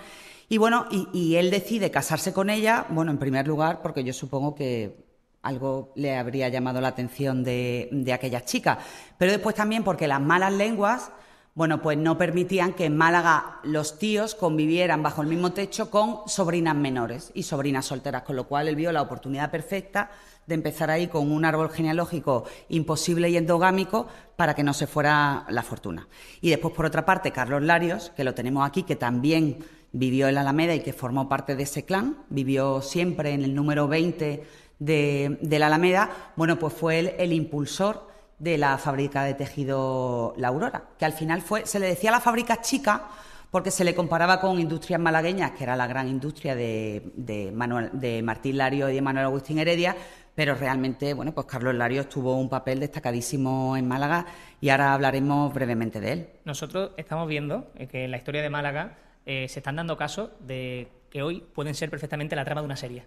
Y 0.47 0.57
bueno, 0.57 0.85
y, 0.91 1.35
él 1.35 1.51
decide 1.51 1.91
casarse 1.91 2.31
con 2.31 2.49
ella, 2.49 2.85
bueno, 2.89 3.11
en 3.11 3.17
primer 3.17 3.47
lugar, 3.47 3.81
porque 3.81 4.03
yo 4.03 4.13
supongo 4.13 4.55
que 4.55 5.05
algo 5.41 5.91
le 5.95 6.17
habría 6.17 6.47
llamado 6.49 6.79
la 6.79 6.89
atención 6.89 7.43
de, 7.43 7.89
de 7.91 8.13
aquella 8.13 8.45
chica, 8.45 8.79
pero 9.17 9.31
después 9.31 9.55
también 9.55 9.83
porque 9.83 10.07
las 10.07 10.21
malas 10.21 10.53
lenguas 10.53 11.11
bueno, 11.53 11.81
pues 11.81 11.97
no 11.97 12.17
permitían 12.17 12.73
que 12.73 12.85
en 12.85 12.95
Málaga 12.95 13.59
los 13.63 13.99
tíos 13.99 14.35
convivieran 14.35 15.03
bajo 15.03 15.21
el 15.21 15.27
mismo 15.27 15.51
techo 15.51 15.89
con 15.89 16.19
sobrinas 16.27 16.75
menores 16.75 17.31
y 17.33 17.43
sobrinas 17.43 17.85
solteras, 17.85 18.23
con 18.23 18.37
lo 18.37 18.47
cual 18.47 18.69
él 18.69 18.75
vio 18.75 18.91
la 18.91 19.01
oportunidad 19.01 19.51
perfecta 19.51 20.11
de 20.47 20.55
empezar 20.55 20.89
ahí 20.89 21.07
con 21.07 21.31
un 21.31 21.43
árbol 21.45 21.69
genealógico 21.69 22.45
imposible 22.69 23.29
y 23.29 23.37
endogámico 23.37 24.07
para 24.35 24.55
que 24.55 24.63
no 24.63 24.73
se 24.73 24.87
fuera 24.87 25.45
la 25.49 25.63
fortuna. 25.63 26.07
Y 26.39 26.49
después, 26.49 26.73
por 26.73 26.85
otra 26.85 27.05
parte, 27.05 27.31
Carlos 27.31 27.61
Larios, 27.61 28.11
que 28.15 28.23
lo 28.23 28.33
tenemos 28.33 28.67
aquí, 28.67 28.83
que 28.83 28.95
también 28.95 29.59
vivió 29.91 30.27
en 30.27 30.35
la 30.35 30.41
Alameda 30.41 30.73
y 30.73 30.79
que 30.79 30.93
formó 30.93 31.27
parte 31.27 31.55
de 31.55 31.63
ese 31.63 31.83
clan, 31.83 32.17
vivió 32.29 32.81
siempre 32.81 33.31
en 33.31 33.43
el 33.43 33.53
número 33.53 33.87
20 33.87 34.43
de, 34.79 35.37
la 35.59 35.67
Alameda, 35.67 36.09
bueno, 36.35 36.57
pues 36.57 36.73
fue 36.73 36.99
él 36.99 37.11
el 37.17 37.33
impulsor 37.33 38.10
de 38.41 38.57
la 38.57 38.79
fábrica 38.79 39.23
de 39.23 39.35
tejido 39.35 40.33
La 40.35 40.47
Aurora, 40.47 40.83
que 40.97 41.05
al 41.05 41.13
final 41.13 41.43
fue, 41.43 41.67
se 41.67 41.79
le 41.79 41.85
decía 41.85 42.09
la 42.09 42.19
fábrica 42.19 42.59
chica 42.59 43.07
porque 43.51 43.69
se 43.69 43.83
le 43.83 43.93
comparaba 43.93 44.41
con 44.41 44.59
industrias 44.59 44.99
malagueñas, 44.99 45.51
que 45.51 45.63
era 45.63 45.75
la 45.75 45.85
gran 45.85 46.07
industria 46.07 46.55
de, 46.55 47.11
de, 47.15 47.51
Manuel, 47.51 47.91
de 47.93 48.23
Martín 48.23 48.57
Lario 48.57 48.89
y 48.89 48.95
de 48.95 49.01
Manuel 49.01 49.25
Agustín 49.25 49.59
Heredia, 49.59 49.95
pero 50.33 50.55
realmente, 50.55 51.13
bueno, 51.13 51.33
pues 51.33 51.45
Carlos 51.45 51.75
Lario 51.75 52.07
tuvo 52.07 52.35
un 52.35 52.49
papel 52.49 52.79
destacadísimo 52.79 53.77
en 53.77 53.87
Málaga 53.87 54.25
y 54.59 54.69
ahora 54.69 54.93
hablaremos 54.93 55.53
brevemente 55.53 55.99
de 55.99 56.11
él. 56.11 56.27
Nosotros 56.43 56.91
estamos 56.97 57.27
viendo 57.27 57.71
que 57.91 58.05
en 58.05 58.11
la 58.11 58.17
historia 58.17 58.41
de 58.41 58.49
Málaga 58.49 58.97
eh, 59.27 59.47
se 59.49 59.59
están 59.59 59.75
dando 59.75 59.97
casos 59.97 60.31
de 60.39 60.87
que 61.11 61.21
hoy 61.21 61.43
pueden 61.53 61.75
ser 61.75 61.91
perfectamente 61.91 62.35
la 62.35 62.45
trama 62.45 62.61
de 62.61 62.65
una 62.65 62.77
serie. 62.77 63.03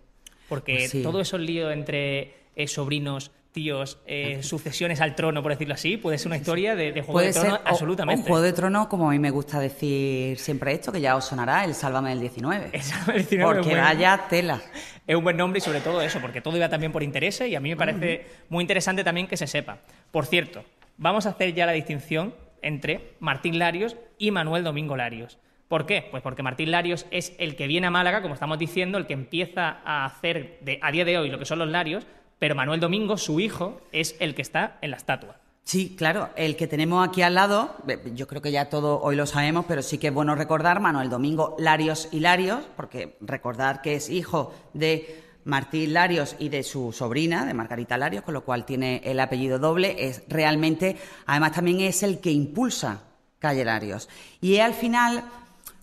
Porque 0.49 0.89
pues 0.91 1.03
todo 1.03 1.21
esos 1.21 1.41
líos 1.41 1.73
entre 1.73 2.35
eh, 2.55 2.69
sobrinos, 2.69 3.33
tíos, 3.55 3.99
eh, 4.05 4.43
sucesiones 4.43 5.01
al 5.01 5.15
trono, 5.15 5.41
por 5.41 5.53
decirlo 5.53 5.75
así, 5.75 5.97
puede 5.97 6.19
ser 6.19 6.27
una 6.27 6.37
historia 6.37 6.75
de, 6.75 6.91
Juego 7.03 7.21
de 7.21 7.33
Tronos 7.33 7.61
absolutamente. 7.65 8.23
Un 8.23 8.27
Juego 8.27 8.43
de 8.43 8.53
Tronos, 8.53 8.89
como 8.89 9.09
a 9.09 9.13
mí 9.13 9.19
me 9.21 9.31
gusta 9.31 9.61
decir 9.61 10.37
siempre 10.39 10.73
esto, 10.73 10.91
que 10.91 11.01
ya 11.01 11.15
os 11.15 11.25
sonará, 11.25 11.65
el 11.65 11.75
Sálvame 11.75 12.11
del 12.11 12.21
19. 12.21 12.71
El 12.73 12.83
Sálvame 12.83 13.13
del 13.13 13.27
19 13.29 13.55
porque 13.55 13.77
vaya 13.77 14.27
tela. 14.29 14.61
Es 15.07 15.15
un 15.15 15.23
buen 15.23 15.37
nombre 15.37 15.59
y 15.59 15.61
sobre 15.61 15.81
todo 15.81 16.03
eso, 16.03 16.21
porque 16.21 16.41
todo 16.41 16.57
iba 16.57 16.69
también 16.69 16.91
por 16.91 17.05
intereses 17.05 17.49
y 17.49 17.55
a 17.55 17.61
mí 17.61 17.71
me 17.71 17.77
parece 17.77 18.27
muy 18.49 18.63
interesante 18.63 19.05
también 19.05 19.29
que 19.29 19.37
se 19.37 19.47
sepa. 19.47 19.79
Por 20.11 20.27
cierto, 20.27 20.65
vamos 20.97 21.25
a 21.27 21.31
hacer 21.31 21.55
ya 21.55 21.65
la 21.65 21.73
distinción 21.73 22.35
entre 22.61 23.15
Martín 23.21 23.61
Larios 23.61 23.97
y 24.19 24.33
Manuel 24.33 24.65
Domingo 24.65 24.97
Larios. 24.97 25.39
¿Por 25.69 25.87
qué? 25.87 26.09
Pues 26.11 26.25
porque 26.25 26.43
Martín 26.43 26.73
Larios 26.73 27.07
es 27.13 27.35
el 27.39 27.55
que 27.55 27.69
viene 27.69 27.87
a 27.87 27.91
Málaga, 27.91 28.21
como 28.21 28.35
estamos 28.35 28.59
diciendo, 28.59 28.99
el 28.99 29.07
que 29.07 29.15
empieza 29.15 29.79
a 29.85 30.05
hacer 30.05 30.59
de, 30.61 30.81
a 30.83 30.91
día 30.91 31.05
de 31.05 31.19
hoy 31.19 31.31
lo 31.31 31.39
que 31.39 31.45
son 31.45 31.61
los 31.61 31.69
Larios, 31.69 32.05
pero 32.45 32.57
Manuel 32.57 32.79
Domingo, 32.79 33.17
su 33.17 33.41
hijo, 33.41 33.81
es 33.91 34.17
el 34.21 34.35
que 34.35 34.43
está 34.43 34.77
en 34.83 34.91
la 34.91 34.99
estatua. 34.99 35.37
Sí, 35.63 35.95
claro, 35.97 36.29
el 36.37 36.57
que 36.57 36.67
tenemos 36.67 37.09
aquí 37.09 37.23
al 37.23 37.37
lado, 37.37 37.75
yo 38.13 38.27
creo 38.29 38.43
que 38.43 38.53
ya 38.53 38.69
todo 38.69 39.01
hoy 39.01 39.17
lo 39.17 39.25
sabemos, 39.25 39.65
pero 39.67 39.81
sí 39.81 39.97
que 39.97 40.09
es 40.09 40.13
bueno 40.13 40.35
recordar 40.35 40.79
Manuel 40.79 41.09
Domingo 41.09 41.57
Larios 41.59 42.11
y 42.13 42.21
Larios, 42.21 42.63
porque 42.77 43.17
recordar 43.23 43.81
que 43.81 43.95
es 43.95 44.11
hijo 44.11 44.53
de 44.75 45.23
Martín 45.45 45.95
Larios 45.95 46.37
y 46.39 46.51
de 46.51 46.63
su 46.65 46.93
sobrina, 46.93 47.47
de 47.47 47.55
Margarita 47.55 47.97
Larios, 47.97 48.25
con 48.25 48.35
lo 48.35 48.45
cual 48.45 48.67
tiene 48.67 49.01
el 49.07 49.21
apellido 49.21 49.59
doble, 49.59 50.07
es 50.07 50.23
realmente, 50.29 50.99
además 51.25 51.53
también 51.53 51.81
es 51.81 52.03
el 52.03 52.21
que 52.21 52.31
impulsa 52.31 53.05
Calle 53.39 53.65
Larios. 53.65 54.11
Y 54.43 54.59
al 54.59 54.75
final, 54.75 55.25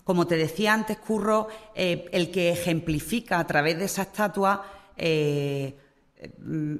como 0.04 0.28
te 0.28 0.36
decía 0.36 0.74
antes, 0.74 0.98
Curro, 0.98 1.48
eh, 1.74 2.08
el 2.12 2.30
que 2.30 2.50
ejemplifica 2.50 3.40
a 3.40 3.46
través 3.48 3.78
de 3.78 3.86
esa 3.86 4.02
estatua 4.02 4.64
eh, 4.96 5.76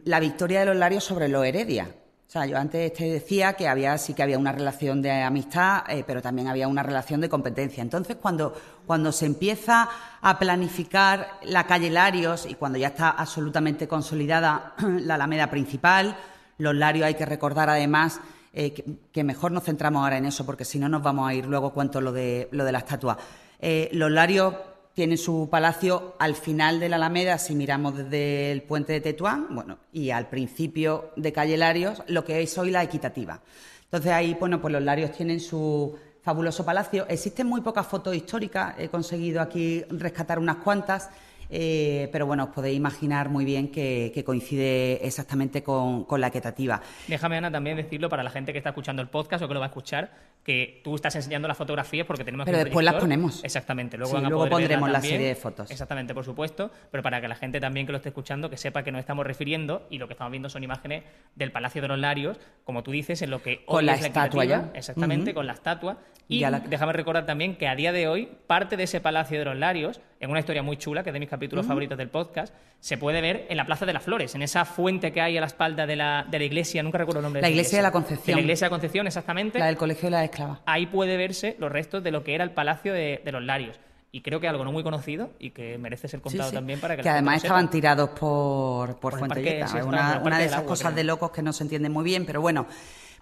la 0.05 0.21
victoria 0.21 0.61
de 0.61 0.67
los 0.67 0.77
Larios 0.77 1.05
sobre 1.05 1.29
los 1.29 1.45
Heredia. 1.45 1.89
O 2.29 2.31
sea, 2.33 2.47
yo 2.47 2.57
antes 2.57 2.95
te 2.95 3.05
decía 3.05 3.53
que 3.53 3.69
había 3.69 3.99
sí 3.99 4.15
que 4.15 4.23
había 4.23 4.39
una 4.39 4.53
relación 4.53 5.03
de 5.03 5.11
amistad, 5.11 5.83
eh, 5.91 6.03
pero 6.07 6.23
también 6.23 6.49
había 6.49 6.67
una 6.67 6.83
relación 6.83 7.21
de 7.21 7.29
competencia. 7.29 7.83
Entonces, 7.83 8.17
cuando, 8.17 8.55
cuando 8.87 9.13
se 9.13 9.27
empieza 9.27 9.89
a 10.23 10.39
planificar 10.39 11.29
la 11.43 11.67
calle 11.67 11.91
Larios 11.91 12.47
y 12.49 12.55
cuando 12.55 12.79
ya 12.79 12.89
está 12.89 13.11
absolutamente 13.11 13.87
consolidada 13.87 14.73
la 14.81 15.17
Alameda 15.17 15.51
principal, 15.51 16.17
los 16.57 16.75
Larios 16.75 17.05
hay 17.05 17.17
que 17.17 17.27
recordar 17.27 17.69
además 17.69 18.21
eh, 18.55 18.73
que, 19.13 19.25
mejor 19.25 19.53
nos 19.53 19.65
centramos 19.65 20.03
ahora 20.03 20.17
en 20.17 20.25
eso, 20.25 20.47
porque 20.47 20.65
si 20.65 20.79
no 20.79 20.89
nos 20.89 21.03
vamos 21.03 21.29
a 21.29 21.35
ir 21.35 21.45
luego 21.45 21.75
cuento 21.75 22.01
lo 22.01 22.13
de, 22.13 22.49
lo 22.53 22.65
de 22.65 22.73
la 22.73 22.79
estatua. 22.79 23.19
Eh, 23.59 23.91
los 23.93 24.11
Larios 24.11 24.55
tiene 24.95 25.17
su 25.17 25.49
palacio 25.51 26.15
al 26.19 26.35
final 26.35 26.79
de 26.79 26.89
la 26.89 26.97
Alameda, 26.97 27.39
si 27.39 27.55
miramos 27.55 27.97
desde 27.97 28.53
el 28.53 28.63
puente 28.63 28.93
de 28.93 29.01
Tetuán, 29.01 29.47
bueno, 29.51 29.79
y 29.93 30.11
al 30.11 30.29
principio 30.29 31.11
de 31.17 31.33
Calle 31.33 31.57
Larios, 31.57 32.03
lo 32.09 32.25
que 32.25 32.43
es 32.43 32.57
hoy 32.59 32.71
la 32.71 32.83
equitativa. 32.83 33.41
Entonces 33.85 34.13
ahí, 34.13 34.37
bueno, 34.39 34.61
pues 34.61 34.73
los 34.73 34.83
Larios 34.83 35.13
tienen 35.13 35.41
su 35.41 35.97
fabuloso 36.23 36.65
palacio. 36.65 37.07
Existen 37.09 37.47
muy 37.47 37.61
pocas 37.61 37.87
fotos 37.87 38.15
históricas, 38.15 38.75
he 38.79 38.89
conseguido 38.89 39.41
aquí 39.41 39.83
rescatar 39.91 40.39
unas 40.39 40.57
cuantas. 40.57 41.11
Eh, 41.55 42.09
pero 42.11 42.25
bueno, 42.25 42.45
os 42.45 42.49
podéis 42.51 42.79
imaginar 42.79 43.29
muy 43.29 43.45
bien 43.45 43.69
que, 43.69 44.23
coincide 44.25 45.07
exactamente 45.07 45.63
con, 45.63 46.07
la 46.19 46.29
equitativa. 46.29 46.81
Déjame, 47.09 47.37
Ana, 47.37 47.51
también 47.51 47.77
decirlo 47.77 48.09
para 48.09 48.23
la 48.23 48.31
gente 48.31 48.53
que 48.53 48.59
está 48.59 48.71
escuchando 48.71 49.03
el 49.03 49.09
podcast 49.09 49.45
o 49.45 49.49
que 49.49 49.55
lo 49.55 49.61
va 49.61 49.67
a 49.67 49.69
escuchar, 49.69 50.13
que 50.43 50.81
tú 50.83 50.95
estás 50.95 51.15
enseñando 51.15 51.47
las 51.49 51.59
fotografías 51.59 52.07
porque 52.07 52.25
tenemos 52.25 52.47
Pero 52.47 52.59
después 52.59 52.85
las 52.85 52.95
ponemos. 52.95 53.45
Exactamente. 53.45 53.99
Luego, 53.99 54.19
luego 54.19 54.49
pondremos 54.49 54.91
la 54.91 55.03
serie 55.03 55.29
de 55.29 55.35
fotos. 55.35 55.71
Exactamente, 55.71 56.15
por 56.15 56.25
supuesto. 56.25 56.71
Pero 56.91 57.03
para 57.03 57.21
que 57.21 57.29
la 57.29 57.37
gente 57.37 57.61
también 57.61 57.85
que 57.85 57.93
lo 57.93 57.99
esté 57.99 58.09
escuchando, 58.09 58.49
que 58.49 58.57
sepa 58.57 58.83
que 58.83 58.91
nos 58.91 59.01
estamos 59.01 59.27
refiriendo 59.27 59.87
y 59.91 59.99
lo 59.99 60.09
que 60.09 60.15
estamos 60.15 60.31
viendo 60.31 60.49
son 60.49 60.65
imágenes 60.65 61.05
del 61.35 61.53
Palacio 61.53 61.83
de 61.83 61.89
los 61.89 61.99
Larios, 61.99 62.39
como 62.65 62.83
tú 62.83 62.93
dices, 62.93 63.21
en 63.21 63.31
lo 63.31 63.43
que 63.43 63.65
con 63.67 63.85
la 63.85 63.95
estatua 63.95 64.47
ya. 64.47 64.71
Exactamente, 64.75 65.35
con 65.35 65.47
la 65.47 65.53
estatua. 65.53 65.99
Y 66.29 66.43
déjame 66.69 66.95
recordar 66.95 67.27
también 67.27 67.57
que 67.57 67.69
a 67.69 67.77
día 67.77 67.93
de 67.93 68.09
hoy, 68.09 68.29
parte 68.47 68.79
de 68.79 68.85
ese 68.85 69.01
Palacio 69.01 69.39
de 69.39 69.45
los 69.45 69.57
Larios, 69.57 70.01
en 70.23 70.31
una 70.31 70.39
historia 70.39 70.63
muy 70.63 70.77
chula, 70.77 71.03
que 71.03 71.11
es 71.11 71.15
de 71.15 71.19
mis 71.19 71.29
capítulos 71.29 71.67
favoritos 71.67 71.99
del 71.99 72.09
podcast, 72.09 72.55
se 72.79 72.97
puede 72.97 73.21
ver 73.21 73.45
en 73.51 73.57
la 73.57 73.67
Plaza 73.67 73.85
de 73.85 73.93
las 73.93 74.05
Flores, 74.05 74.37
en 74.37 74.43
esa 74.43 74.65
fuente 74.65 75.13
que 75.13 75.21
hay 75.21 75.37
a 75.37 75.41
la 75.41 75.49
espalda 75.49 75.85
de 75.85 75.97
la, 75.97 76.25
de 76.31 76.39
la 76.39 76.45
iglesia, 76.45 76.81
nunca 76.85 76.99
recuerdo 76.99 77.19
el 77.19 77.25
nombre. 77.25 77.43
La 77.43 77.51
iglesia, 77.51 77.79
de 77.79 77.83
la 77.83 77.91
Concepción. 77.91 78.37
la 78.37 78.41
iglesia 78.41 78.67
de 78.67 78.69
la 78.69 78.71
Concepción, 78.71 79.07
exactamente. 79.09 79.59
La 79.59 79.67
del 79.67 79.77
Colegio 79.77 80.07
de 80.07 80.11
la 80.13 80.25
Esclava. 80.25 80.61
Ahí 80.65 80.87
puede 80.87 81.17
verse 81.17 81.57
los 81.59 81.73
restos 81.73 82.05
de 82.05 82.13
lo 82.13 82.23
que 82.23 82.37
era 82.37 82.45
el 82.45 82.53
Palacio 82.53 82.93
de, 82.93 83.21
los 83.33 83.43
Larios 83.43 83.81
y 84.13 84.21
creo 84.21 84.39
que 84.39 84.47
algo 84.47 84.63
no 84.65 84.71
muy 84.71 84.85
conocido 84.85 85.31
y 85.41 85.51
que 85.51 85.77
merece 85.79 86.07
ser 86.07 86.21
contado 86.21 86.53
también 86.53 86.79
para 86.79 86.95
que 86.95 87.03
que 87.03 87.09
además 87.09 87.43
estaban 87.43 87.69
tirados 87.71 88.11
por, 88.11 89.01
por, 89.01 89.19
Fuente 89.19 89.65
una, 89.85 90.21
una 90.23 90.39
de 90.39 90.45
esas 90.45 90.63
cosas 90.63 90.95
de 90.95 91.03
locos 91.03 91.31
que 91.31 91.43
no 91.43 91.53
se 91.55 91.65
entiende 91.65 91.89
muy 91.89 92.05
bien 92.05 92.27
pero 92.27 92.43
bueno 92.43 92.67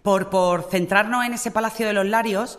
por, 0.03 0.67
centrarnos 0.71 1.25
en 1.25 1.35
ese 1.35 1.51
Palacio 1.51 1.87
de 1.87 1.93
los 1.93 2.07
Larios, 2.07 2.59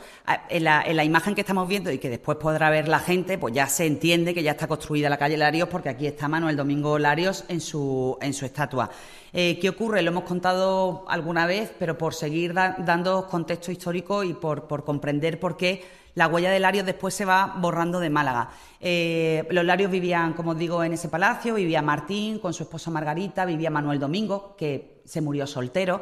en 0.49 0.63
la, 0.63 0.83
en 0.83 0.95
la, 0.95 1.03
imagen 1.03 1.33
que 1.33 1.41
estamos 1.41 1.67
viendo 1.67 1.91
y 1.91 1.97
que 1.97 2.09
después 2.09 2.37
podrá 2.37 2.69
ver 2.69 2.87
la 2.87 2.99
gente, 2.99 3.37
pues 3.37 3.53
ya 3.53 3.67
se 3.67 3.85
entiende 3.85 4.33
que 4.33 4.43
ya 4.43 4.51
está 4.51 4.67
construida 4.67 5.09
la 5.09 5.17
calle 5.17 5.37
Larios 5.37 5.67
porque 5.69 5.89
aquí 5.89 6.05
está 6.05 6.27
Manuel 6.27 6.55
Domingo 6.55 6.99
Larios 6.99 7.43
en 7.47 7.59
su, 7.61 8.17
estatua. 8.21 8.91
Eh, 9.33 9.57
¿Qué 9.59 9.69
ocurre? 9.69 10.01
Lo 10.01 10.11
hemos 10.11 10.23
contado 10.23 11.05
alguna 11.07 11.45
vez, 11.45 11.71
pero 11.79 11.97
por 11.97 12.13
seguir 12.13 12.53
dando 12.53 13.27
contexto 13.27 13.71
histórico 13.71 14.23
y 14.23 14.33
por, 14.33 14.67
por, 14.67 14.83
comprender 14.83 15.39
por 15.39 15.57
qué 15.57 15.83
la 16.13 16.27
huella 16.27 16.51
de 16.51 16.59
Larios 16.59 16.85
después 16.85 17.13
se 17.13 17.25
va 17.25 17.55
borrando 17.57 17.99
de 17.99 18.09
Málaga. 18.09 18.49
Eh, 18.79 19.47
los 19.49 19.65
Larios 19.65 19.89
vivían, 19.89 20.33
como 20.33 20.51
os 20.51 20.57
digo, 20.57 20.83
en 20.83 20.93
ese 20.93 21.07
palacio, 21.07 21.55
vivía 21.55 21.81
Martín 21.81 22.39
con 22.39 22.53
su 22.53 22.63
esposa 22.63 22.91
Margarita, 22.91 23.45
vivía 23.45 23.69
Manuel 23.69 23.99
Domingo, 23.99 24.55
que 24.57 25.01
se 25.05 25.21
murió 25.21 25.47
soltero 25.47 26.01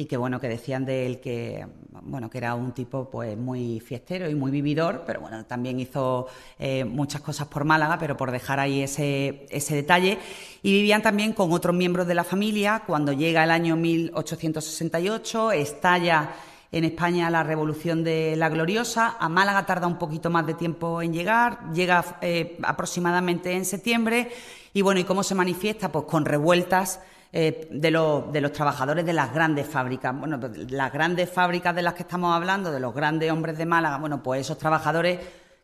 y 0.00 0.06
que 0.06 0.16
bueno 0.16 0.40
que 0.40 0.48
decían 0.48 0.86
de 0.86 1.04
él 1.04 1.20
que 1.20 1.66
bueno 2.04 2.30
que 2.30 2.38
era 2.38 2.54
un 2.54 2.72
tipo 2.72 3.10
pues 3.10 3.36
muy 3.36 3.80
fiestero 3.80 4.30
y 4.30 4.34
muy 4.34 4.50
vividor 4.50 5.02
pero 5.06 5.20
bueno 5.20 5.44
también 5.44 5.78
hizo 5.78 6.26
eh, 6.58 6.84
muchas 6.84 7.20
cosas 7.20 7.48
por 7.48 7.64
Málaga 7.64 7.98
pero 7.98 8.16
por 8.16 8.30
dejar 8.30 8.60
ahí 8.60 8.80
ese, 8.82 9.46
ese 9.50 9.74
detalle 9.74 10.16
y 10.62 10.72
vivían 10.72 11.02
también 11.02 11.34
con 11.34 11.52
otros 11.52 11.76
miembros 11.76 12.06
de 12.06 12.14
la 12.14 12.24
familia 12.24 12.82
cuando 12.86 13.12
llega 13.12 13.44
el 13.44 13.50
año 13.50 13.76
1868 13.76 15.52
estalla 15.52 16.30
en 16.72 16.84
España 16.84 17.28
la 17.28 17.42
Revolución 17.42 18.04
de 18.04 18.36
la 18.36 18.48
Gloriosa. 18.48 19.16
A 19.18 19.28
Málaga 19.28 19.66
tarda 19.66 19.88
un 19.88 19.98
poquito 19.98 20.30
más 20.30 20.46
de 20.46 20.54
tiempo 20.54 21.02
en 21.02 21.12
llegar, 21.12 21.72
llega 21.72 22.18
eh, 22.20 22.56
aproximadamente 22.62 23.50
en 23.50 23.64
septiembre. 23.64 24.30
Y 24.72 24.82
bueno, 24.82 25.00
¿y 25.00 25.04
cómo 25.04 25.24
se 25.24 25.34
manifiesta? 25.34 25.90
Pues 25.90 26.04
con 26.04 26.24
revueltas 26.24 27.00
eh, 27.32 27.68
de, 27.70 27.90
los 27.92 28.52
trabajadores 28.52 29.06
de 29.06 29.12
las 29.12 29.32
grandes 29.32 29.66
fábricas. 29.66 30.18
Bueno, 30.18 30.40
las 30.68 30.92
grandes 30.92 31.30
fábricas 31.30 31.74
de 31.76 31.82
las 31.82 31.94
que 31.94 32.02
estamos 32.02 32.34
hablando, 32.34 32.72
de 32.72 32.80
los 32.80 32.92
grandes 32.92 33.30
hombres 33.30 33.56
de 33.56 33.66
Málaga, 33.66 33.98
bueno, 33.98 34.20
pues 34.20 34.40
esos 34.40 34.58
trabajadores 34.58 35.20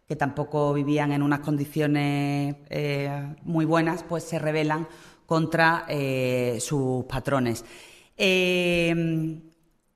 que 0.06 0.14
tampoco 0.14 0.72
vivían 0.72 1.10
en 1.10 1.22
unas 1.22 1.40
condiciones 1.40 2.54
eh, 2.70 3.34
muy 3.42 3.64
buenas, 3.64 4.04
pues 4.04 4.22
se 4.22 4.38
rebelan 4.38 4.86
contra 5.26 5.84
eh, 5.88 6.58
sus 6.60 7.04
patrones. 7.06 7.64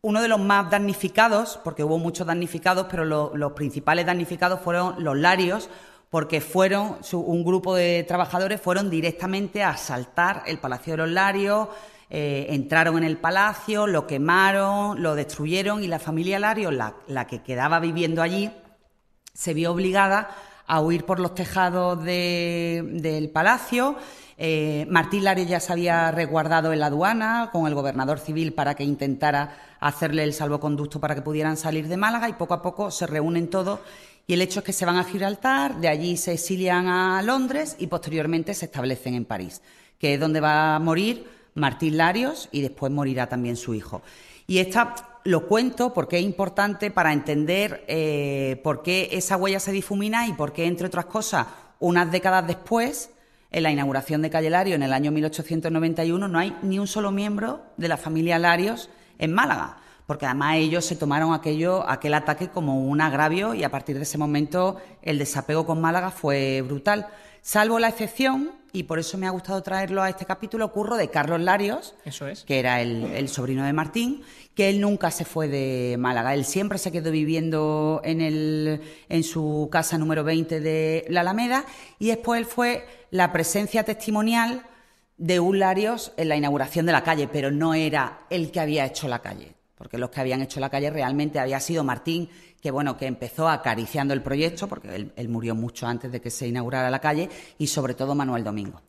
uno 0.02 0.22
de 0.22 0.28
los 0.28 0.40
más 0.40 0.70
damnificados, 0.70 1.61
porque 1.62 1.85
hubo 1.85 1.98
muchos 1.98 2.26
damnificados, 2.26 2.88
pero 2.90 3.04
los 3.04 3.52
principales 3.52 4.06
damnificados 4.06 4.59
fueron 4.59 5.04
los 5.04 5.16
larios, 5.16 5.70
porque 6.10 6.40
fueron, 6.40 6.98
un 7.12 7.44
grupo 7.44 7.74
de 7.74 8.04
trabajadores 8.06 8.60
fueron 8.60 8.90
directamente 8.90 9.62
a 9.62 9.70
asaltar 9.70 10.42
el 10.46 10.58
Palacio 10.58 10.94
de 10.94 10.96
los 10.98 11.10
Larios, 11.10 11.68
eh, 12.12 12.48
entraron 12.50 12.98
en 12.98 13.04
el 13.04 13.18
palacio, 13.18 13.86
lo 13.86 14.08
quemaron, 14.08 15.00
lo 15.00 15.14
destruyeron 15.14 15.84
y 15.84 15.86
la 15.86 16.00
familia 16.00 16.40
Larios, 16.40 16.74
la, 16.74 17.26
que 17.28 17.42
quedaba 17.42 17.78
viviendo 17.78 18.20
allí, 18.20 18.50
se 19.32 19.54
vio 19.54 19.70
obligada 19.70 20.28
a 20.66 20.80
huir 20.80 21.04
por 21.04 21.20
los 21.20 21.36
tejados 21.36 22.02
del 22.02 23.30
palacio. 23.32 23.94
Eh, 24.36 24.86
Martín 24.90 25.22
Larios 25.22 25.48
ya 25.48 25.60
se 25.60 25.72
había 25.72 26.10
resguardado 26.10 26.72
en 26.72 26.80
la 26.80 26.86
aduana 26.86 27.50
con 27.52 27.68
el 27.68 27.74
gobernador 27.74 28.18
civil 28.18 28.54
para 28.54 28.74
que 28.74 28.82
intentara 28.82 29.76
hacerle 29.78 30.24
el 30.24 30.32
salvoconducto 30.32 30.98
para 30.98 31.14
que 31.14 31.22
pudieran 31.22 31.56
salir 31.56 31.86
de 31.86 31.96
Málaga 31.96 32.28
y 32.28 32.32
poco 32.32 32.54
a 32.54 32.62
poco 32.62 32.90
se 32.90 33.06
reúnen 33.06 33.50
todos 33.50 33.80
y 34.30 34.34
el 34.34 34.42
hecho 34.42 34.60
es 34.60 34.64
que 34.64 34.72
se 34.72 34.86
van 34.86 34.96
a 34.96 35.02
Gibraltar, 35.02 35.80
de 35.80 35.88
allí 35.88 36.16
se 36.16 36.34
exilian 36.34 36.86
a 36.86 37.20
Londres 37.20 37.74
y 37.80 37.88
posteriormente 37.88 38.54
se 38.54 38.66
establecen 38.66 39.14
en 39.14 39.24
París, 39.24 39.60
que 39.98 40.14
es 40.14 40.20
donde 40.20 40.38
va 40.38 40.76
a 40.76 40.78
morir 40.78 41.26
Martín 41.54 41.96
Larios 41.96 42.48
y 42.52 42.60
después 42.60 42.92
morirá 42.92 43.28
también 43.28 43.56
su 43.56 43.74
hijo. 43.74 44.02
Y 44.46 44.58
esta 44.58 45.18
lo 45.24 45.48
cuento 45.48 45.92
porque 45.92 46.18
es 46.18 46.22
importante 46.22 46.92
para 46.92 47.12
entender 47.12 47.84
eh, 47.88 48.60
por 48.62 48.84
qué 48.84 49.08
esa 49.10 49.36
huella 49.36 49.58
se 49.58 49.72
difumina 49.72 50.28
y 50.28 50.32
por 50.34 50.52
qué, 50.52 50.66
entre 50.66 50.86
otras 50.86 51.06
cosas, 51.06 51.48
unas 51.80 52.12
décadas 52.12 52.46
después, 52.46 53.10
en 53.50 53.64
la 53.64 53.72
inauguración 53.72 54.22
de 54.22 54.30
Calle 54.30 54.50
Larios 54.50 54.76
en 54.76 54.84
el 54.84 54.92
año 54.92 55.10
1891, 55.10 56.28
no 56.28 56.38
hay 56.38 56.56
ni 56.62 56.78
un 56.78 56.86
solo 56.86 57.10
miembro 57.10 57.62
de 57.76 57.88
la 57.88 57.96
familia 57.96 58.38
Larios 58.38 58.90
en 59.18 59.32
Málaga 59.32 59.78
porque 60.10 60.26
además 60.26 60.56
ellos 60.56 60.84
se 60.84 60.96
tomaron 60.96 61.32
aquello, 61.32 61.88
aquel 61.88 62.14
ataque 62.14 62.48
como 62.48 62.80
un 62.82 63.00
agravio 63.00 63.54
y 63.54 63.62
a 63.62 63.70
partir 63.70 63.96
de 63.96 64.02
ese 64.02 64.18
momento 64.18 64.76
el 65.02 65.20
desapego 65.20 65.64
con 65.64 65.80
Málaga 65.80 66.10
fue 66.10 66.62
brutal. 66.62 67.06
Salvo 67.42 67.78
la 67.78 67.90
excepción, 67.90 68.50
y 68.72 68.82
por 68.82 68.98
eso 68.98 69.16
me 69.18 69.28
ha 69.28 69.30
gustado 69.30 69.62
traerlo 69.62 70.02
a 70.02 70.08
este 70.08 70.24
capítulo, 70.24 70.72
curro 70.72 70.96
de 70.96 71.10
Carlos 71.10 71.40
Larios, 71.40 71.94
eso 72.04 72.26
es. 72.26 72.42
que 72.42 72.58
era 72.58 72.80
el, 72.80 73.28
sobrino 73.28 73.64
de 73.64 73.72
Martín, 73.72 74.22
que 74.56 74.68
él 74.68 74.80
nunca 74.80 75.12
se 75.12 75.24
fue 75.24 75.46
de 75.46 75.94
Málaga. 75.96 76.34
Él 76.34 76.44
siempre 76.44 76.78
se 76.78 76.90
quedó 76.90 77.12
viviendo 77.12 78.00
en, 78.02 78.20
el, 78.20 78.80
en 79.08 79.22
su 79.22 79.68
casa 79.70 79.96
número 79.96 80.24
20 80.24 80.58
de 80.58 81.06
la 81.08 81.20
Alameda 81.20 81.64
y 82.00 82.08
después 82.08 82.40
él 82.40 82.46
fue 82.46 82.84
la 83.12 83.30
presencia 83.30 83.84
testimonial 83.84 84.66
de 85.18 85.38
un 85.38 85.60
Larios 85.60 86.14
en 86.16 86.28
la 86.28 86.34
inauguración 86.34 86.84
de 86.84 86.90
la 86.90 87.04
calle, 87.04 87.28
pero 87.28 87.52
no 87.52 87.74
era 87.74 88.22
el 88.28 88.50
que 88.50 88.58
había 88.58 88.86
hecho 88.86 89.06
la 89.06 89.20
calle 89.20 89.59
porque 89.80 89.96
los 89.96 90.10
que 90.10 90.20
habían 90.20 90.42
hecho 90.42 90.60
la 90.60 90.68
calle 90.68 90.90
realmente 90.90 91.38
había 91.38 91.58
sido 91.58 91.82
Martín, 91.82 92.28
que 92.60 92.70
bueno, 92.70 92.98
que 92.98 93.06
empezó 93.06 93.48
acariciando 93.48 94.12
el 94.12 94.20
proyecto, 94.20 94.68
porque 94.68 94.94
él, 94.94 95.28
murió 95.30 95.54
mucho 95.54 95.86
antes 95.86 96.12
de 96.12 96.20
que 96.20 96.28
se 96.28 96.46
inaugurara 96.46 96.90
la 96.90 96.98
calle, 96.98 97.30
y 97.56 97.66
sobre 97.66 97.94
todo 97.94 98.14
Manuel 98.14 98.44
Domingo. 98.44 98.82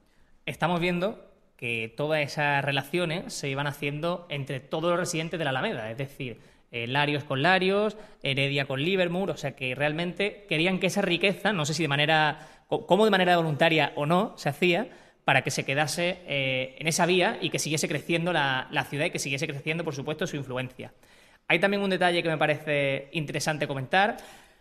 Estamos 0.46 0.82
viendo 0.82 1.32
que 1.56 1.94
todas 1.96 2.20
esas 2.20 2.66
relaciones 2.66 3.34
se 3.34 3.48
iban 3.48 3.68
haciendo 3.68 4.26
entre 4.28 4.60
todos 4.60 4.90
los 4.90 5.00
residentes 5.00 5.38
de 5.38 5.46
la 5.46 5.52
Alameda, 5.52 5.90
es 5.90 5.98
decir, 5.98 6.42
eh, 6.74 6.88
Larios 6.88 7.24
con 7.24 7.42
Larios, 7.42 7.96
Heredia 8.22 8.66
con 8.66 8.84
Livermore, 8.84 9.32
o 9.32 9.38
sea 9.38 9.56
que 9.56 9.74
realmente 9.74 10.46
querían 10.50 10.78
que 10.78 10.88
esa 10.88 11.02
riqueza, 11.02 11.54
no 11.54 11.66
sé 11.66 11.74
si 11.74 11.84
de 11.84 11.88
manera, 11.88 12.50
como 12.68 13.06
de 13.06 13.12
manera 13.12 13.38
voluntaria 13.38 13.94
o 13.96 14.06
no, 14.06 14.34
se 14.36 14.50
hacía, 14.50 14.90
para 15.26 15.44
que 15.44 15.52
se 15.52 15.64
quedase 15.64 16.20
eh, 16.26 16.76
en 16.80 16.88
esa 16.88 17.06
vía 17.06 17.38
y 17.42 17.50
que 17.50 17.60
siguiese 17.60 17.88
creciendo 17.88 18.34
la, 18.34 18.88
ciudad 18.90 19.06
y 19.06 19.12
que 19.12 19.20
siguiese 19.20 19.48
creciendo, 19.48 19.84
por 19.84 19.96
supuesto, 19.96 20.26
su 20.26 20.36
influencia. 20.36 20.92
Hay 21.48 21.60
también 21.60 21.84
un 21.84 21.90
detalle 21.90 22.24
que 22.24 22.30
me 22.30 22.38
parece 22.38 23.10
interesante 23.12 23.68
comentar. 23.68 24.18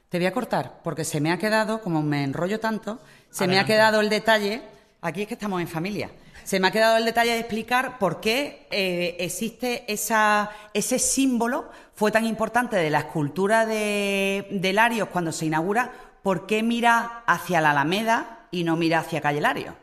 Te 0.09 0.19
voy 0.19 0.27
a 0.27 0.33
cortar, 0.33 0.81
porque 0.83 1.05
se 1.05 1.21
me 1.21 1.31
ha 1.31 1.39
quedado, 1.39 1.81
como 1.81 2.03
me 2.03 2.25
enrollo 2.25 2.59
tanto, 2.61 3.01
se 3.31 3.47
me 3.47 3.59
ha 3.59 3.65
quedado 3.65 4.01
el 4.01 4.09
detalle, 4.11 4.61
aquí 5.01 5.23
es 5.23 5.29
que 5.29 5.35
estamos 5.35 5.61
en 5.61 5.69
familia, 5.69 6.11
se 6.43 6.59
me 6.59 6.67
ha 6.67 6.73
quedado 6.73 6.97
el 6.97 7.05
detalle 7.05 7.31
de 7.33 7.39
explicar 7.39 7.97
por 7.99 8.21
qué 8.21 8.67
eh, 8.73 9.17
existe 9.21 9.85
esa, 9.87 10.51
ese 10.75 10.99
símbolo, 10.99 11.71
fue 11.95 12.11
tan 12.11 12.27
importante 12.27 12.75
de 12.75 12.91
la 12.91 12.99
escultura 12.99 13.67
de, 13.67 14.49
de 14.51 14.73
Larios 14.73 15.11
cuando 15.11 15.31
se 15.31 15.47
inaugura, 15.47 15.93
por 16.25 16.49
qué 16.49 16.65
mira 16.65 17.23
hacia 17.27 17.61
la 17.61 17.71
Alameda 17.71 18.49
y 18.51 18.65
no 18.65 18.75
mira 18.75 18.99
hacia 18.99 19.21
Calle 19.21 19.41
Larios 19.41 19.75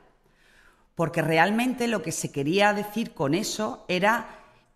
porque 0.98 1.22
realmente 1.22 1.88
lo 1.88 2.02
que 2.02 2.12
se 2.12 2.32
quería 2.32 2.74
decir 2.74 3.14
con 3.14 3.36
eso 3.36 3.86
era 3.88 4.30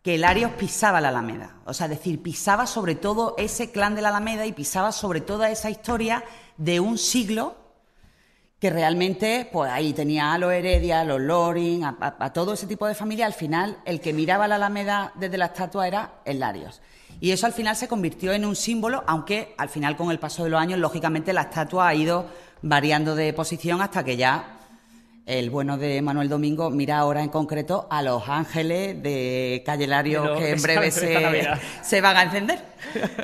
que 0.03 0.19
Larios 0.19 0.51
pisaba 0.51 1.01
la 1.01 1.09
Alameda, 1.09 1.55
o 1.65 1.73
sea, 1.73 1.87
decir, 1.87 2.21
pisaba 2.21 2.67
sobre 2.67 2.93
todo 2.93 3.33
ese 3.39 3.71
clan 3.71 3.95
de 3.95 4.03
la 4.03 4.09
Alameda 4.09 4.45
y 4.45 4.53
pisaba 4.53 4.91
sobre 4.91 5.21
toda 5.21 5.49
esa 5.49 5.71
historia 5.71 6.23
de 6.57 6.79
un 6.79 6.99
siglo 6.99 7.55
que 8.59 8.69
realmente, 8.69 9.49
pues 9.51 9.71
ahí 9.71 9.93
tenía 9.93 10.31
a 10.31 10.37
los 10.37 10.53
Heredia, 10.53 10.99
a 10.99 11.05
los 11.05 11.19
Loring, 11.19 11.85
a, 11.85 12.31
todo 12.31 12.53
ese 12.53 12.67
tipo 12.67 12.85
de 12.85 12.93
familia, 12.93 13.25
al 13.25 13.33
final 13.33 13.79
el 13.83 13.99
que 13.99 14.13
miraba 14.13 14.47
la 14.47 14.57
Alameda 14.57 15.13
desde 15.15 15.39
la 15.39 15.45
estatua 15.45 15.87
era 15.87 16.21
el 16.25 16.39
Larios. 16.39 16.83
Y 17.19 17.31
eso 17.31 17.47
al 17.47 17.53
final 17.53 17.75
se 17.75 17.87
convirtió 17.87 18.31
en 18.31 18.45
un 18.45 18.55
símbolo, 18.55 19.03
aunque 19.07 19.55
al 19.57 19.69
final 19.69 19.97
con 19.97 20.11
el 20.11 20.19
paso 20.19 20.43
de 20.43 20.51
los 20.51 20.61
años, 20.61 20.77
lógicamente, 20.77 21.33
la 21.33 21.41
estatua 21.41 21.87
ha 21.87 21.95
ido 21.95 22.27
variando 22.61 23.15
de 23.15 23.33
posición 23.33 23.81
hasta 23.81 24.03
que 24.03 24.17
ya 24.17 24.60
el 25.25 25.49
bueno 25.49 25.77
de 25.77 26.01
Manuel 26.01 26.29
Domingo 26.29 26.69
mira 26.69 26.97
ahora 26.97 27.21
en 27.21 27.29
concreto 27.29 27.87
a 27.89 28.01
los 28.01 28.27
ángeles 28.27 29.01
de 29.01 29.61
Calle 29.65 29.87
que 29.87 30.49
en 30.51 30.61
breve 30.61 30.91
se, 31.81 32.01
van 32.01 32.17
a 32.17 32.23
encender. 32.23 32.59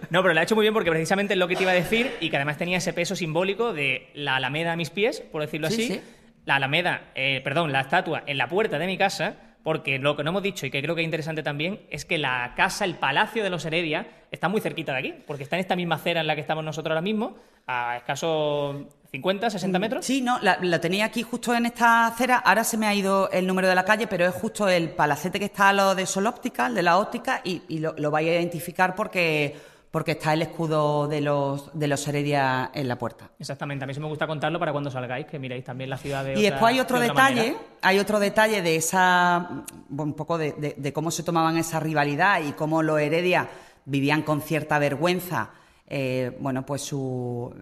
No, 0.10 0.22
pero 0.22 0.34
lo 0.34 0.40
ha 0.40 0.44
hecho 0.44 0.56
muy 0.56 0.64
bien 0.64 0.74
porque 0.74 0.92
precisamente 0.92 1.34
es 1.34 1.40
lo 1.40 1.48
que 1.48 1.56
te 1.56 1.64
iba 1.64 1.72
a 1.72 1.76
decir 1.76 2.12
y 2.20 2.30
que 2.30 2.36
además 2.36 2.58
tenía 2.58 2.78
ese 2.78 2.94
peso 2.94 3.16
simbólico 3.16 3.74
de 3.74 4.10
la 4.14 4.36
alameda 4.36 4.74
a 4.74 4.76
mis 4.76 4.90
pies, 4.90 5.22
por 5.22 5.42
decirlo 5.42 5.68
así. 5.68 6.02
La 6.46 6.56
alameda, 6.56 7.12
eh, 7.16 7.42
perdón, 7.44 7.72
la 7.72 7.82
estatua 7.82 8.24
en 8.26 8.38
la 8.38 8.48
puerta 8.48 8.80
de 8.80 8.88
mi 8.88 8.98
casa, 8.98 9.36
porque 9.64 10.00
lo 10.00 10.16
que 10.16 10.24
no 10.24 10.30
hemos 10.30 10.44
dicho 10.44 10.66
y 10.66 10.72
que 10.72 10.82
creo 10.82 10.96
que 10.96 11.02
es 11.02 11.06
interesante 11.06 11.44
también 11.44 11.82
es 11.90 12.06
que 12.06 12.18
la 12.18 12.54
casa, 12.56 12.86
el 12.86 12.96
palacio 12.96 13.44
de 13.44 13.50
los 13.50 13.66
Heredia, 13.66 14.08
está 14.32 14.48
muy 14.48 14.62
cerquita 14.62 14.94
de 14.94 15.00
aquí, 15.00 15.14
porque 15.26 15.44
está 15.44 15.58
en 15.58 15.60
esta 15.60 15.76
misma 15.76 15.96
acera 15.96 16.22
en 16.22 16.28
la 16.28 16.36
que 16.36 16.42
estamos 16.42 16.64
nosotros 16.64 16.92
ahora 16.92 17.02
mismo, 17.02 17.36
a 17.66 17.98
escaso 17.98 18.88
50, 19.12 19.50
60 19.50 19.80
metros. 19.80 20.06
Sí, 20.06 20.22
no, 20.22 20.40
la, 20.42 20.82
tenía 20.82 21.06
aquí 21.06 21.24
justo 21.24 21.54
en 21.54 21.66
esta 21.66 22.08
acera. 22.08 22.38
Ahora 22.38 22.64
se 22.64 22.78
me 22.78 22.88
ha 22.88 22.94
ido 22.94 23.30
el 23.32 23.48
número 23.48 23.68
de 23.68 23.76
la 23.76 23.86
calle, 23.86 24.08
pero 24.08 24.26
es 24.26 24.34
justo 24.34 24.68
el 24.68 24.90
palacete 24.90 25.40
que 25.40 25.46
está 25.46 25.70
a 25.70 25.74
lo 25.74 25.96
de 25.96 26.06
Sol 26.06 26.28
Óptica, 26.28 26.68
el 26.68 26.76
de 26.76 26.84
la 26.84 26.98
óptica, 26.98 27.42
y, 27.44 27.80
lo, 27.80 28.12
vais 28.12 28.28
a 28.28 28.34
identificar 28.34 28.96
porque 28.96 29.56
porque 29.90 30.12
está 30.12 30.34
el 30.34 30.42
escudo 30.42 31.08
de 31.08 31.22
los 31.22 31.72
de 31.74 31.88
los 31.88 32.06
Heredia 32.08 32.70
en 32.74 32.90
la 32.90 32.98
puerta. 32.98 33.32
Exactamente, 33.40 33.86
a 33.86 33.88
mí 33.88 33.94
sí 33.94 34.02
me 34.02 34.08
gusta 34.08 34.28
contarlo 34.28 34.60
para 34.60 34.74
cuando 34.74 34.92
salgáis, 34.92 35.26
que 35.26 35.40
miréis 35.40 35.64
también 35.64 35.90
la 35.90 35.98
ciudad 35.98 36.26
de 36.26 36.38
Y 36.38 36.44
después 36.44 36.74
hay 36.74 36.80
otro 36.82 37.00
detalle, 37.00 37.56
hay 37.82 37.98
otro 37.98 38.20
detalle 38.20 38.62
de 38.62 38.76
esa, 38.76 39.64
un 39.90 40.14
poco 40.14 40.38
de, 40.38 40.92
cómo 40.94 41.10
se 41.10 41.24
tomaban 41.24 41.58
esa 41.58 41.80
rivalidad 41.80 42.42
y 42.42 42.52
cómo 42.52 42.84
los 42.84 43.00
Heredia 43.00 43.48
vivían 43.86 44.22
con 44.22 44.42
cierta 44.42 44.78
vergüenza 44.78 45.52
eh, 45.90 46.36
bueno, 46.40 46.66
pues 46.66 46.82
su, 46.82 47.54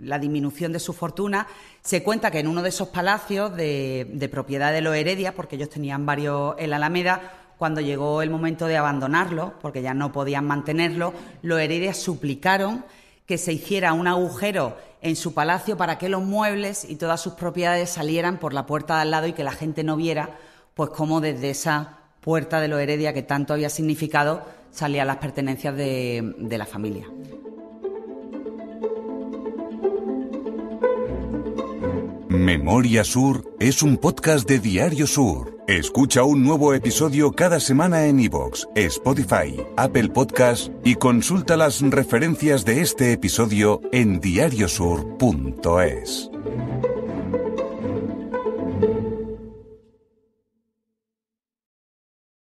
la 0.00 0.18
disminución 0.18 0.72
de 0.72 0.78
su 0.78 0.92
fortuna. 0.92 1.46
Se 1.82 2.02
cuenta 2.02 2.30
que 2.30 2.38
en 2.40 2.48
uno 2.48 2.62
de 2.62 2.70
esos 2.70 2.88
palacios 2.88 3.54
de, 3.54 4.28
propiedad 4.30 4.72
de 4.72 4.80
los 4.80 4.96
Heredia, 4.96 5.34
porque 5.34 5.56
ellos 5.56 5.68
tenían 5.68 6.06
varios 6.06 6.54
en 6.58 6.70
la 6.70 6.76
Alameda, 6.76 7.42
cuando 7.58 7.80
llegó 7.80 8.22
el 8.22 8.30
momento 8.30 8.66
de 8.66 8.76
abandonarlo, 8.76 9.54
porque 9.60 9.82
ya 9.82 9.94
no 9.94 10.12
podían 10.12 10.46
mantenerlo, 10.46 11.12
los 11.42 11.60
Heredia 11.60 11.94
suplicaron 11.94 12.84
que 13.26 13.38
se 13.38 13.52
hiciera 13.52 13.92
un 13.92 14.06
agujero 14.06 14.76
en 15.02 15.16
su 15.16 15.34
palacio 15.34 15.76
para 15.76 15.98
que 15.98 16.08
los 16.08 16.22
muebles 16.22 16.84
y 16.88 16.96
todas 16.96 17.20
sus 17.20 17.34
propiedades 17.34 17.90
salieran 17.90 18.38
por 18.38 18.52
la 18.52 18.66
puerta 18.66 18.96
de 18.96 19.02
al 19.02 19.10
lado 19.10 19.26
y 19.26 19.32
que 19.32 19.44
la 19.44 19.52
gente 19.52 19.84
no 19.84 19.96
viera, 19.96 20.38
pues 20.74 20.90
cómo 20.90 21.20
desde 21.20 21.50
esa 21.50 21.98
puerta 22.20 22.60
de 22.60 22.68
los 22.68 22.80
Heredia 22.80 23.12
que 23.12 23.22
tanto 23.22 23.52
había 23.52 23.70
significado 23.70 24.44
salían 24.76 25.06
las 25.06 25.16
pertenencias 25.16 25.74
de, 25.74 26.34
de 26.38 26.58
la 26.58 26.66
familia. 26.66 27.06
Memoria 32.28 33.02
Sur 33.02 33.54
es 33.58 33.82
un 33.82 33.96
podcast 33.96 34.46
de 34.46 34.58
Diario 34.58 35.06
Sur. 35.06 35.56
Escucha 35.66 36.24
un 36.24 36.44
nuevo 36.44 36.74
episodio 36.74 37.32
cada 37.32 37.58
semana 37.58 38.04
en 38.06 38.20
iVoox, 38.20 38.66
Spotify, 38.74 39.56
Apple 39.76 40.10
Podcast 40.10 40.70
y 40.84 40.96
consulta 40.96 41.56
las 41.56 41.80
referencias 41.80 42.66
de 42.66 42.82
este 42.82 43.12
episodio 43.12 43.80
en 43.92 44.20
diariosur.es. 44.20 46.30